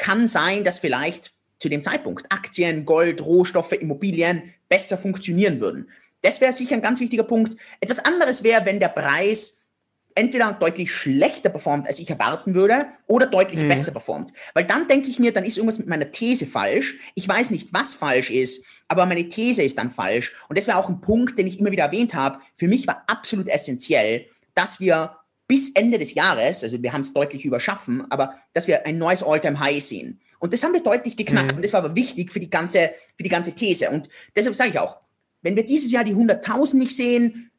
kann 0.01 0.27
sein, 0.27 0.63
dass 0.63 0.79
vielleicht 0.79 1.31
zu 1.59 1.69
dem 1.69 1.83
Zeitpunkt 1.83 2.25
Aktien, 2.31 2.85
Gold, 2.85 3.23
Rohstoffe, 3.23 3.73
Immobilien 3.73 4.51
besser 4.67 4.97
funktionieren 4.97 5.61
würden. 5.61 5.89
Das 6.23 6.41
wäre 6.41 6.53
sicher 6.53 6.73
ein 6.73 6.81
ganz 6.81 6.99
wichtiger 6.99 7.23
Punkt. 7.23 7.55
Etwas 7.79 7.99
anderes 7.99 8.43
wäre, 8.43 8.65
wenn 8.65 8.79
der 8.79 8.87
Preis 8.87 9.67
entweder 10.15 10.53
deutlich 10.53 10.91
schlechter 10.91 11.49
performt, 11.49 11.87
als 11.87 11.99
ich 11.99 12.09
erwarten 12.09 12.55
würde, 12.55 12.87
oder 13.05 13.27
deutlich 13.27 13.61
mhm. 13.61 13.67
besser 13.67 13.91
performt. 13.91 14.33
Weil 14.55 14.65
dann 14.65 14.87
denke 14.87 15.07
ich 15.07 15.19
mir, 15.19 15.31
dann 15.31 15.45
ist 15.45 15.57
irgendwas 15.57 15.77
mit 15.77 15.87
meiner 15.87 16.09
These 16.09 16.47
falsch. 16.47 16.95
Ich 17.13 17.27
weiß 17.27 17.51
nicht, 17.51 17.71
was 17.71 17.93
falsch 17.93 18.31
ist, 18.31 18.65
aber 18.87 19.05
meine 19.05 19.29
These 19.29 19.61
ist 19.61 19.77
dann 19.77 19.91
falsch. 19.91 20.33
Und 20.49 20.57
das 20.57 20.65
wäre 20.65 20.77
auch 20.77 20.89
ein 20.89 20.99
Punkt, 20.99 21.37
den 21.37 21.45
ich 21.45 21.59
immer 21.59 21.71
wieder 21.71 21.85
erwähnt 21.85 22.15
habe. 22.15 22.39
Für 22.55 22.67
mich 22.67 22.87
war 22.87 23.03
absolut 23.05 23.47
essentiell, 23.47 24.25
dass 24.55 24.79
wir 24.79 25.15
bis 25.51 25.69
Ende 25.71 25.99
des 25.99 26.13
Jahres, 26.13 26.63
also 26.63 26.81
wir 26.81 26.93
haben 26.93 27.01
es 27.01 27.11
deutlich 27.11 27.43
überschaffen, 27.43 28.09
aber 28.09 28.35
dass 28.53 28.69
wir 28.69 28.85
ein 28.85 28.97
neues 28.97 29.21
All-Time-High 29.21 29.83
sehen. 29.83 30.21
Und 30.39 30.53
das 30.53 30.63
haben 30.63 30.71
wir 30.71 30.81
deutlich 30.81 31.17
geknackt. 31.17 31.51
Mhm. 31.51 31.57
Und 31.57 31.65
das 31.65 31.73
war 31.73 31.83
aber 31.83 31.93
wichtig 31.93 32.31
für 32.31 32.39
die 32.39 32.49
ganze, 32.49 32.91
für 33.17 33.23
die 33.23 33.29
ganze 33.29 33.53
These. 33.53 33.89
Und 33.89 34.07
deshalb 34.33 34.55
sage 34.55 34.69
ich 34.69 34.79
auch, 34.79 34.95
wenn 35.41 35.57
wir 35.57 35.65
dieses 35.65 35.91
Jahr 35.91 36.05
die 36.05 36.15
100.000 36.15 36.77
nicht 36.77 36.95
sehen, 36.95 37.51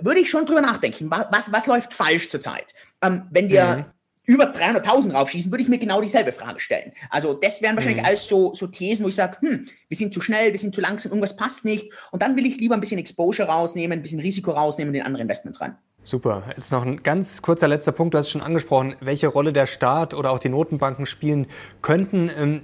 würde 0.00 0.20
ich 0.20 0.30
schon 0.30 0.46
drüber 0.46 0.62
nachdenken, 0.62 1.10
was, 1.10 1.52
was 1.52 1.66
läuft 1.66 1.92
falsch 1.92 2.30
zurzeit. 2.30 2.72
Ähm, 3.02 3.24
wenn 3.30 3.50
wir 3.50 3.76
mhm. 3.76 3.84
über 4.24 4.50
300.000 4.50 5.12
raufschießen, 5.12 5.52
würde 5.52 5.64
ich 5.64 5.68
mir 5.68 5.78
genau 5.78 6.00
dieselbe 6.00 6.32
Frage 6.32 6.60
stellen. 6.60 6.92
Also 7.10 7.34
das 7.34 7.60
wären 7.60 7.76
wahrscheinlich 7.76 8.04
mhm. 8.04 8.08
alles 8.08 8.26
so, 8.26 8.54
so 8.54 8.68
Thesen, 8.68 9.04
wo 9.04 9.10
ich 9.10 9.16
sage, 9.16 9.36
hm, 9.40 9.68
wir 9.88 9.96
sind 9.98 10.14
zu 10.14 10.22
schnell, 10.22 10.50
wir 10.50 10.58
sind 10.58 10.74
zu 10.74 10.80
langsam, 10.80 11.12
irgendwas 11.12 11.36
passt 11.36 11.66
nicht. 11.66 11.92
Und 12.10 12.22
dann 12.22 12.36
will 12.36 12.46
ich 12.46 12.56
lieber 12.56 12.74
ein 12.74 12.80
bisschen 12.80 12.98
Exposure 12.98 13.48
rausnehmen, 13.48 13.98
ein 13.98 14.02
bisschen 14.02 14.20
Risiko 14.20 14.52
rausnehmen 14.52 14.94
und 14.94 14.98
in 14.98 15.02
andere 15.02 15.20
Investments 15.20 15.60
rein. 15.60 15.76
Super. 16.04 16.42
Jetzt 16.54 16.70
noch 16.70 16.84
ein 16.84 17.02
ganz 17.02 17.40
kurzer 17.40 17.66
letzter 17.66 17.90
Punkt. 17.90 18.12
Du 18.12 18.18
hast 18.18 18.26
es 18.26 18.32
schon 18.32 18.42
angesprochen, 18.42 18.94
welche 19.00 19.26
Rolle 19.26 19.54
der 19.54 19.64
Staat 19.64 20.12
oder 20.12 20.32
auch 20.32 20.38
die 20.38 20.50
Notenbanken 20.50 21.06
spielen 21.06 21.46
könnten. 21.80 22.30
Ähm, 22.38 22.60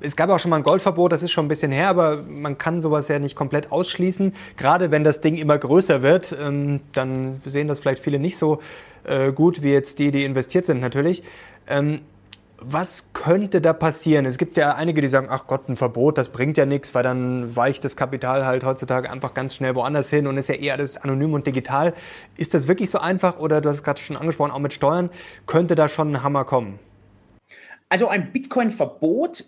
es 0.00 0.16
gab 0.16 0.28
auch 0.30 0.38
schon 0.38 0.50
mal 0.50 0.58
ein 0.58 0.62
Goldverbot, 0.62 1.10
das 1.10 1.22
ist 1.22 1.32
schon 1.32 1.46
ein 1.46 1.48
bisschen 1.48 1.72
her, 1.72 1.88
aber 1.88 2.22
man 2.22 2.58
kann 2.58 2.80
sowas 2.80 3.08
ja 3.08 3.18
nicht 3.18 3.34
komplett 3.34 3.72
ausschließen. 3.72 4.34
Gerade 4.56 4.90
wenn 4.90 5.02
das 5.02 5.22
Ding 5.22 5.36
immer 5.36 5.56
größer 5.58 6.02
wird, 6.02 6.36
ähm, 6.40 6.80
dann 6.92 7.40
sehen 7.44 7.68
das 7.68 7.78
vielleicht 7.78 8.02
viele 8.02 8.18
nicht 8.18 8.36
so 8.36 8.60
äh, 9.04 9.32
gut 9.32 9.62
wie 9.62 9.72
jetzt 9.72 9.98
die, 9.98 10.10
die 10.10 10.24
investiert 10.24 10.66
sind 10.66 10.80
natürlich. 10.80 11.22
Was 12.60 13.12
könnte 13.12 13.60
da 13.60 13.72
passieren? 13.72 14.26
Es 14.26 14.36
gibt 14.36 14.56
ja 14.56 14.74
einige, 14.74 15.00
die 15.00 15.06
sagen, 15.06 15.28
ach 15.30 15.46
Gott, 15.46 15.68
ein 15.68 15.76
Verbot, 15.76 16.18
das 16.18 16.28
bringt 16.28 16.56
ja 16.56 16.66
nichts, 16.66 16.92
weil 16.92 17.04
dann 17.04 17.54
weicht 17.54 17.84
das 17.84 17.94
Kapital 17.94 18.44
halt 18.44 18.64
heutzutage 18.64 19.08
einfach 19.10 19.32
ganz 19.32 19.54
schnell 19.54 19.76
woanders 19.76 20.10
hin 20.10 20.26
und 20.26 20.36
ist 20.38 20.48
ja 20.48 20.56
eher 20.56 20.74
alles 20.74 20.96
anonym 20.96 21.34
und 21.34 21.46
digital. 21.46 21.94
Ist 22.36 22.54
das 22.54 22.66
wirklich 22.66 22.90
so 22.90 22.98
einfach 22.98 23.38
oder 23.38 23.60
du 23.60 23.68
hast 23.68 23.76
es 23.76 23.82
gerade 23.84 24.00
schon 24.00 24.16
angesprochen, 24.16 24.50
auch 24.50 24.58
mit 24.58 24.74
Steuern, 24.74 25.10
könnte 25.46 25.76
da 25.76 25.88
schon 25.88 26.10
ein 26.10 26.22
Hammer 26.24 26.44
kommen? 26.44 26.80
Also 27.88 28.08
ein 28.08 28.32
Bitcoin-Verbot 28.32 29.44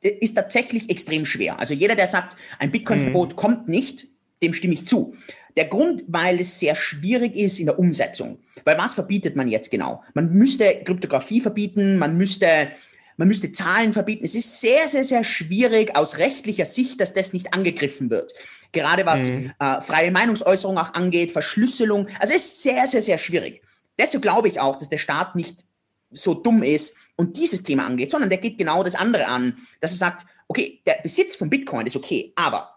ist 0.00 0.34
tatsächlich 0.34 0.88
extrem 0.88 1.24
schwer. 1.24 1.58
Also 1.58 1.74
jeder, 1.74 1.96
der 1.96 2.06
sagt, 2.06 2.36
ein 2.60 2.70
Bitcoin-Verbot 2.70 3.32
mhm. 3.32 3.36
kommt 3.36 3.68
nicht, 3.68 4.06
dem 4.42 4.54
stimme 4.54 4.74
ich 4.74 4.86
zu. 4.86 5.14
Der 5.56 5.66
Grund, 5.66 6.04
weil 6.08 6.40
es 6.40 6.58
sehr 6.58 6.74
schwierig 6.74 7.36
ist 7.36 7.58
in 7.58 7.66
der 7.66 7.78
Umsetzung. 7.78 8.38
Weil 8.64 8.78
was 8.78 8.94
verbietet 8.94 9.36
man 9.36 9.48
jetzt 9.48 9.70
genau? 9.70 10.02
Man 10.14 10.32
müsste 10.32 10.82
Kryptographie 10.84 11.40
verbieten, 11.40 11.98
man 11.98 12.16
müsste, 12.16 12.68
man 13.16 13.28
müsste 13.28 13.52
Zahlen 13.52 13.92
verbieten. 13.92 14.24
Es 14.24 14.34
ist 14.34 14.60
sehr, 14.60 14.88
sehr, 14.88 15.04
sehr 15.04 15.24
schwierig 15.24 15.94
aus 15.96 16.18
rechtlicher 16.18 16.64
Sicht, 16.64 17.00
dass 17.00 17.12
das 17.12 17.32
nicht 17.32 17.54
angegriffen 17.54 18.10
wird. 18.10 18.32
Gerade 18.72 19.04
was 19.04 19.30
mhm. 19.30 19.52
äh, 19.58 19.80
freie 19.82 20.10
Meinungsäußerung 20.10 20.78
auch 20.78 20.94
angeht, 20.94 21.32
Verschlüsselung. 21.32 22.08
Also 22.18 22.34
es 22.34 22.44
ist 22.44 22.62
sehr, 22.62 22.86
sehr, 22.86 23.02
sehr 23.02 23.18
schwierig. 23.18 23.62
Deshalb 23.98 24.22
glaube 24.22 24.48
ich 24.48 24.58
auch, 24.58 24.76
dass 24.76 24.88
der 24.88 24.98
Staat 24.98 25.36
nicht 25.36 25.64
so 26.10 26.34
dumm 26.34 26.62
ist 26.62 26.96
und 27.16 27.36
dieses 27.36 27.62
Thema 27.62 27.86
angeht, 27.86 28.10
sondern 28.10 28.30
der 28.30 28.38
geht 28.38 28.58
genau 28.58 28.82
das 28.82 28.94
andere 28.94 29.26
an, 29.26 29.58
dass 29.80 29.92
er 29.92 29.98
sagt, 29.98 30.26
okay, 30.48 30.80
der 30.86 30.98
Besitz 31.02 31.36
von 31.36 31.50
Bitcoin 31.50 31.86
ist 31.86 31.96
okay, 31.96 32.32
aber 32.36 32.71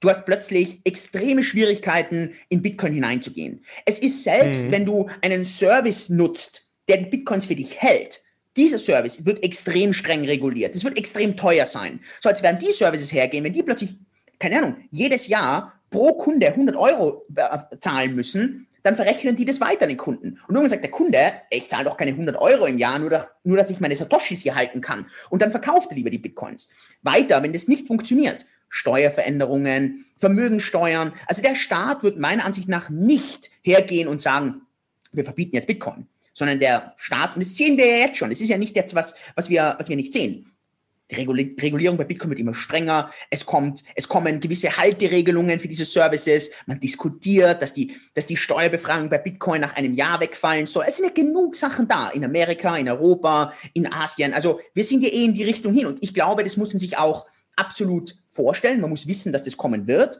du 0.00 0.08
hast 0.08 0.26
plötzlich 0.26 0.80
extreme 0.84 1.42
Schwierigkeiten, 1.42 2.34
in 2.48 2.62
Bitcoin 2.62 2.92
hineinzugehen. 2.92 3.64
Es 3.84 3.98
ist 3.98 4.22
selbst, 4.22 4.66
mhm. 4.66 4.72
wenn 4.72 4.86
du 4.86 5.08
einen 5.20 5.44
Service 5.44 6.08
nutzt, 6.08 6.62
der 6.88 6.98
die 6.98 7.06
Bitcoins 7.06 7.46
für 7.46 7.54
dich 7.54 7.80
hält, 7.80 8.22
dieser 8.56 8.78
Service 8.78 9.24
wird 9.24 9.44
extrem 9.44 9.92
streng 9.92 10.24
reguliert. 10.24 10.74
Es 10.74 10.84
wird 10.84 10.98
extrem 10.98 11.36
teuer 11.36 11.66
sein. 11.66 12.00
So, 12.20 12.28
als 12.28 12.42
werden 12.42 12.58
die 12.58 12.72
Services 12.72 13.12
hergehen, 13.12 13.44
wenn 13.44 13.52
die 13.52 13.62
plötzlich, 13.62 13.96
keine 14.38 14.58
Ahnung, 14.58 14.76
jedes 14.90 15.28
Jahr 15.28 15.80
pro 15.90 16.14
Kunde 16.14 16.48
100 16.48 16.76
Euro 16.76 17.26
äh, 17.34 17.58
zahlen 17.80 18.14
müssen, 18.14 18.66
dann 18.82 18.96
verrechnen 18.96 19.36
die 19.36 19.44
das 19.44 19.60
weiter 19.60 19.82
an 19.82 19.88
den 19.90 19.98
Kunden. 19.98 20.40
Und 20.48 20.54
irgendwann 20.54 20.70
sagt 20.70 20.84
der 20.84 20.90
Kunde, 20.90 21.32
ich 21.50 21.68
zahle 21.68 21.84
doch 21.84 21.96
keine 21.96 22.12
100 22.12 22.36
Euro 22.36 22.64
im 22.66 22.78
Jahr, 22.78 22.98
nur, 22.98 23.26
nur 23.44 23.56
dass 23.56 23.70
ich 23.70 23.80
meine 23.80 23.94
Satoshis 23.94 24.42
hier 24.42 24.54
halten 24.54 24.80
kann. 24.80 25.06
Und 25.28 25.42
dann 25.42 25.50
verkauft 25.50 25.90
er 25.90 25.96
lieber 25.96 26.10
die 26.10 26.18
Bitcoins. 26.18 26.70
Weiter, 27.02 27.42
wenn 27.42 27.52
das 27.52 27.68
nicht 27.68 27.86
funktioniert, 27.86 28.46
Steuerveränderungen, 28.70 30.06
Vermögensteuern. 30.16 31.12
Also 31.26 31.42
der 31.42 31.54
Staat 31.54 32.02
wird 32.02 32.18
meiner 32.18 32.44
Ansicht 32.46 32.68
nach 32.68 32.88
nicht 32.88 33.50
hergehen 33.62 34.08
und 34.08 34.22
sagen, 34.22 34.62
wir 35.12 35.24
verbieten 35.24 35.56
jetzt 35.56 35.66
Bitcoin, 35.66 36.06
sondern 36.32 36.60
der 36.60 36.94
Staat, 36.96 37.34
und 37.34 37.42
das 37.42 37.56
sehen 37.56 37.76
wir 37.76 37.86
ja 37.86 38.06
jetzt 38.06 38.16
schon, 38.16 38.30
es 38.30 38.40
ist 38.40 38.48
ja 38.48 38.56
nicht 38.56 38.76
jetzt 38.76 38.94
was, 38.94 39.16
was 39.34 39.50
wir, 39.50 39.74
was 39.78 39.88
wir 39.88 39.96
nicht 39.96 40.12
sehen. 40.12 40.46
Die 41.10 41.16
Regulierung 41.16 41.96
bei 41.96 42.04
Bitcoin 42.04 42.30
wird 42.30 42.38
immer 42.38 42.54
strenger. 42.54 43.10
Es 43.30 43.44
kommt, 43.44 43.82
es 43.96 44.08
kommen 44.08 44.38
gewisse 44.38 44.76
Halteregelungen 44.76 45.58
für 45.58 45.66
diese 45.66 45.84
Services. 45.84 46.52
Man 46.66 46.78
diskutiert, 46.78 47.60
dass 47.62 47.72
die, 47.72 47.96
dass 48.14 48.26
die 48.26 48.36
Steuerbefreiung 48.36 49.10
bei 49.10 49.18
Bitcoin 49.18 49.60
nach 49.60 49.74
einem 49.74 49.94
Jahr 49.94 50.20
wegfallen 50.20 50.66
soll. 50.66 50.84
Es 50.86 50.98
sind 50.98 51.06
ja 51.06 51.12
genug 51.12 51.56
Sachen 51.56 51.88
da 51.88 52.10
in 52.10 52.24
Amerika, 52.24 52.76
in 52.76 52.88
Europa, 52.88 53.52
in 53.72 53.92
Asien. 53.92 54.32
Also 54.32 54.60
wir 54.72 54.84
sind 54.84 55.02
ja 55.02 55.08
eh 55.08 55.24
in 55.24 55.34
die 55.34 55.42
Richtung 55.42 55.74
hin. 55.74 55.86
Und 55.86 56.00
ich 56.00 56.14
glaube, 56.14 56.44
das 56.44 56.56
muss 56.56 56.72
man 56.72 56.78
sich 56.78 56.96
auch 56.96 57.26
absolut 57.56 58.14
vorstellen. 58.40 58.80
Man 58.80 58.90
muss 58.90 59.06
wissen, 59.06 59.32
dass 59.32 59.44
das 59.44 59.56
kommen 59.56 59.86
wird. 59.86 60.18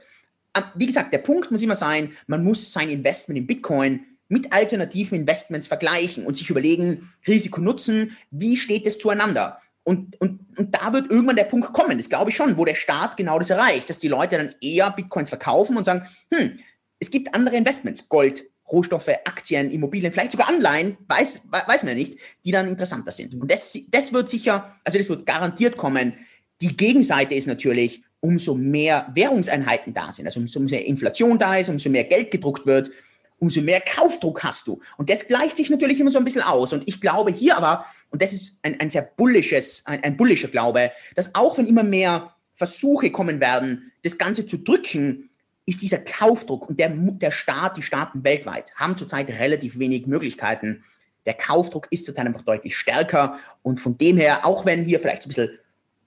Wie 0.75 0.87
gesagt, 0.87 1.13
der 1.13 1.19
Punkt 1.19 1.51
muss 1.51 1.63
immer 1.63 1.75
sein, 1.75 2.13
man 2.27 2.45
muss 2.45 2.73
sein 2.73 2.91
Investment 2.91 3.39
in 3.39 3.47
Bitcoin 3.47 4.05
mit 4.29 4.53
alternativen 4.53 5.19
Investments 5.19 5.67
vergleichen 5.67 6.27
und 6.27 6.37
sich 6.37 6.51
überlegen, 6.51 7.13
Risiko 7.27 7.61
nutzen, 7.61 8.17
wie 8.31 8.57
steht 8.57 8.87
es 8.87 8.99
zueinander? 8.99 9.61
Und, 9.83 10.21
und, 10.21 10.41
und 10.57 10.75
da 10.75 10.93
wird 10.93 11.11
irgendwann 11.11 11.37
der 11.37 11.45
Punkt 11.45 11.73
kommen, 11.73 11.99
das 11.99 12.09
glaube 12.09 12.31
ich 12.31 12.37
schon, 12.37 12.57
wo 12.57 12.65
der 12.65 12.75
Staat 12.75 13.17
genau 13.17 13.39
das 13.39 13.51
erreicht, 13.51 13.89
dass 13.89 13.99
die 13.99 14.09
Leute 14.09 14.37
dann 14.37 14.55
eher 14.61 14.91
Bitcoins 14.91 15.31
verkaufen 15.31 15.77
und 15.77 15.85
sagen, 15.85 16.07
hm, 16.33 16.59
es 16.99 17.11
gibt 17.11 17.35
andere 17.35 17.57
Investments, 17.57 18.09
Gold, 18.09 18.45
Rohstoffe, 18.71 19.09
Aktien, 19.09 19.71
Immobilien, 19.71 20.13
vielleicht 20.13 20.33
sogar 20.33 20.49
Anleihen, 20.49 20.97
weiß, 21.09 21.49
weiß 21.51 21.83
man 21.85 21.97
nicht, 21.97 22.17
die 22.45 22.53
dann 22.53 22.69
interessanter 22.69 23.11
sind. 23.11 23.35
Und 23.35 23.51
das, 23.51 23.77
das 23.89 24.13
wird 24.13 24.29
sicher, 24.29 24.77
also 24.85 24.99
das 24.99 25.09
wird 25.09 25.27
garantiert 25.27 25.77
kommen. 25.77 26.15
Die 26.61 26.77
Gegenseite 26.77 27.35
ist 27.35 27.47
natürlich, 27.47 28.05
umso 28.21 28.55
mehr 28.55 29.11
Währungseinheiten 29.15 29.95
da 29.95 30.13
sind, 30.13 30.27
also 30.27 30.41
umso 30.41 30.61
mehr 30.61 30.87
Inflation 30.87 31.39
da 31.39 31.57
ist, 31.57 31.69
umso 31.69 31.91
mehr 31.91 32.05
Geld 32.05 32.31
gedruckt 32.31 32.67
wird, 32.67 32.91
umso 33.39 33.63
mehr 33.63 33.81
Kaufdruck 33.81 34.45
hast 34.45 34.67
du. 34.67 34.81
Und 34.99 35.11
das 35.11 35.27
gleicht 35.27 35.57
sich 35.57 35.71
natürlich 35.71 35.99
immer 35.99 36.11
so 36.11 36.19
ein 36.19 36.25
bisschen 36.25 36.43
aus. 36.43 36.73
Und 36.73 36.87
ich 36.87 37.01
glaube 37.01 37.33
hier 37.33 37.57
aber, 37.57 37.87
und 38.11 38.23
das 38.23 38.33
ist 38.33 38.61
ein, 38.63 38.79
ein 38.79 38.91
sehr 38.91 39.03
bullisches, 39.03 39.85
ein, 39.87 40.05
ein 40.05 40.17
bullischer 40.17 40.49
Glaube, 40.49 40.93
dass 41.17 41.35
auch 41.35 41.57
wenn 41.59 41.67
immer 41.67 41.83
mehr 41.83 42.35
Versuche 42.55 43.11
kommen 43.11 43.41
werden, 43.41 43.91
das 44.03 44.19
Ganze 44.19 44.47
zu 44.47 44.59
drücken, 44.59 45.31
ist 45.65 45.83
dieser 45.83 45.99
Kaufdruck 45.99 46.69
und 46.69 46.79
der, 46.79 46.91
der 46.91 47.31
Staat, 47.31 47.77
die 47.77 47.83
Staaten 47.83 48.25
weltweit 48.25 48.75
haben 48.75 48.97
zurzeit 48.97 49.31
relativ 49.31 49.79
wenig 49.79 50.07
Möglichkeiten. 50.07 50.85
Der 51.27 51.35
Kaufdruck 51.35 51.87
ist 51.91 52.05
zurzeit 52.05 52.27
einfach 52.27 52.43
deutlich 52.43 52.77
stärker 52.77 53.39
und 53.63 53.81
von 53.81 53.97
dem 53.97 54.17
her, 54.17 54.45
auch 54.45 54.67
wenn 54.67 54.85
hier 54.85 55.01
vielleicht 55.01 55.23
so 55.23 55.29
ein 55.29 55.31
bisschen 55.31 55.59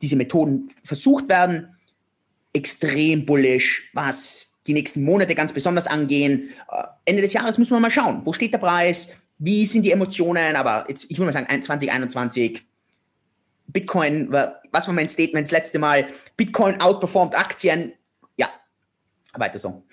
diese 0.02 0.16
Methoden 0.16 0.68
versucht 0.84 1.30
werden, 1.30 1.76
extrem 2.54 3.26
bullisch, 3.26 3.90
was 3.94 4.54
die 4.68 4.74
nächsten 4.74 5.04
Monate 5.04 5.36
ganz 5.36 5.52
besonders 5.52 5.88
angehen. 5.88 6.50
Äh, 6.72 6.84
Ende 7.06 7.22
des 7.22 7.34
Jahres 7.34 7.58
müssen 7.58 7.72
wir 7.76 7.80
mal 7.80 7.92
schauen, 7.92 8.22
wo 8.24 8.34
steht 8.34 8.54
der 8.54 8.60
Preis, 8.60 9.18
wie 9.40 9.66
sind 9.66 9.84
die 9.84 9.92
Emotionen, 9.92 10.56
aber 10.56 10.86
jetzt, 10.88 11.10
ich 11.12 11.18
würde 11.18 11.26
mal 11.26 11.32
sagen, 11.34 11.64
2021, 11.64 12.64
Bitcoin, 13.68 14.32
was 14.32 14.88
war 14.88 14.94
mein 14.94 15.10
Statement 15.10 15.48
das 15.48 15.52
letzte 15.52 15.80
Mal? 15.80 16.08
Bitcoin 16.38 16.80
outperformed 16.80 17.36
Aktien. 17.36 17.94
Ja, 18.38 18.50
weiter 19.34 19.60
so. 19.60 19.84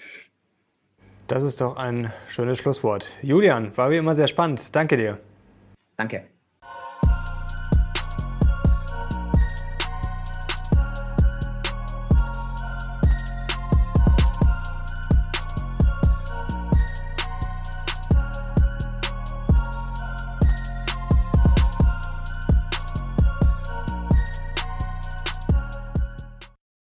Das 1.26 1.42
ist 1.42 1.60
doch 1.60 1.76
ein 1.76 2.12
schönes 2.28 2.58
Schlusswort. 2.58 3.16
Julian, 3.22 3.76
war 3.76 3.90
wie 3.90 3.96
immer 3.96 4.14
sehr 4.14 4.26
spannend. 4.26 4.60
Danke 4.72 4.96
dir. 4.96 5.18
Danke. 5.96 6.26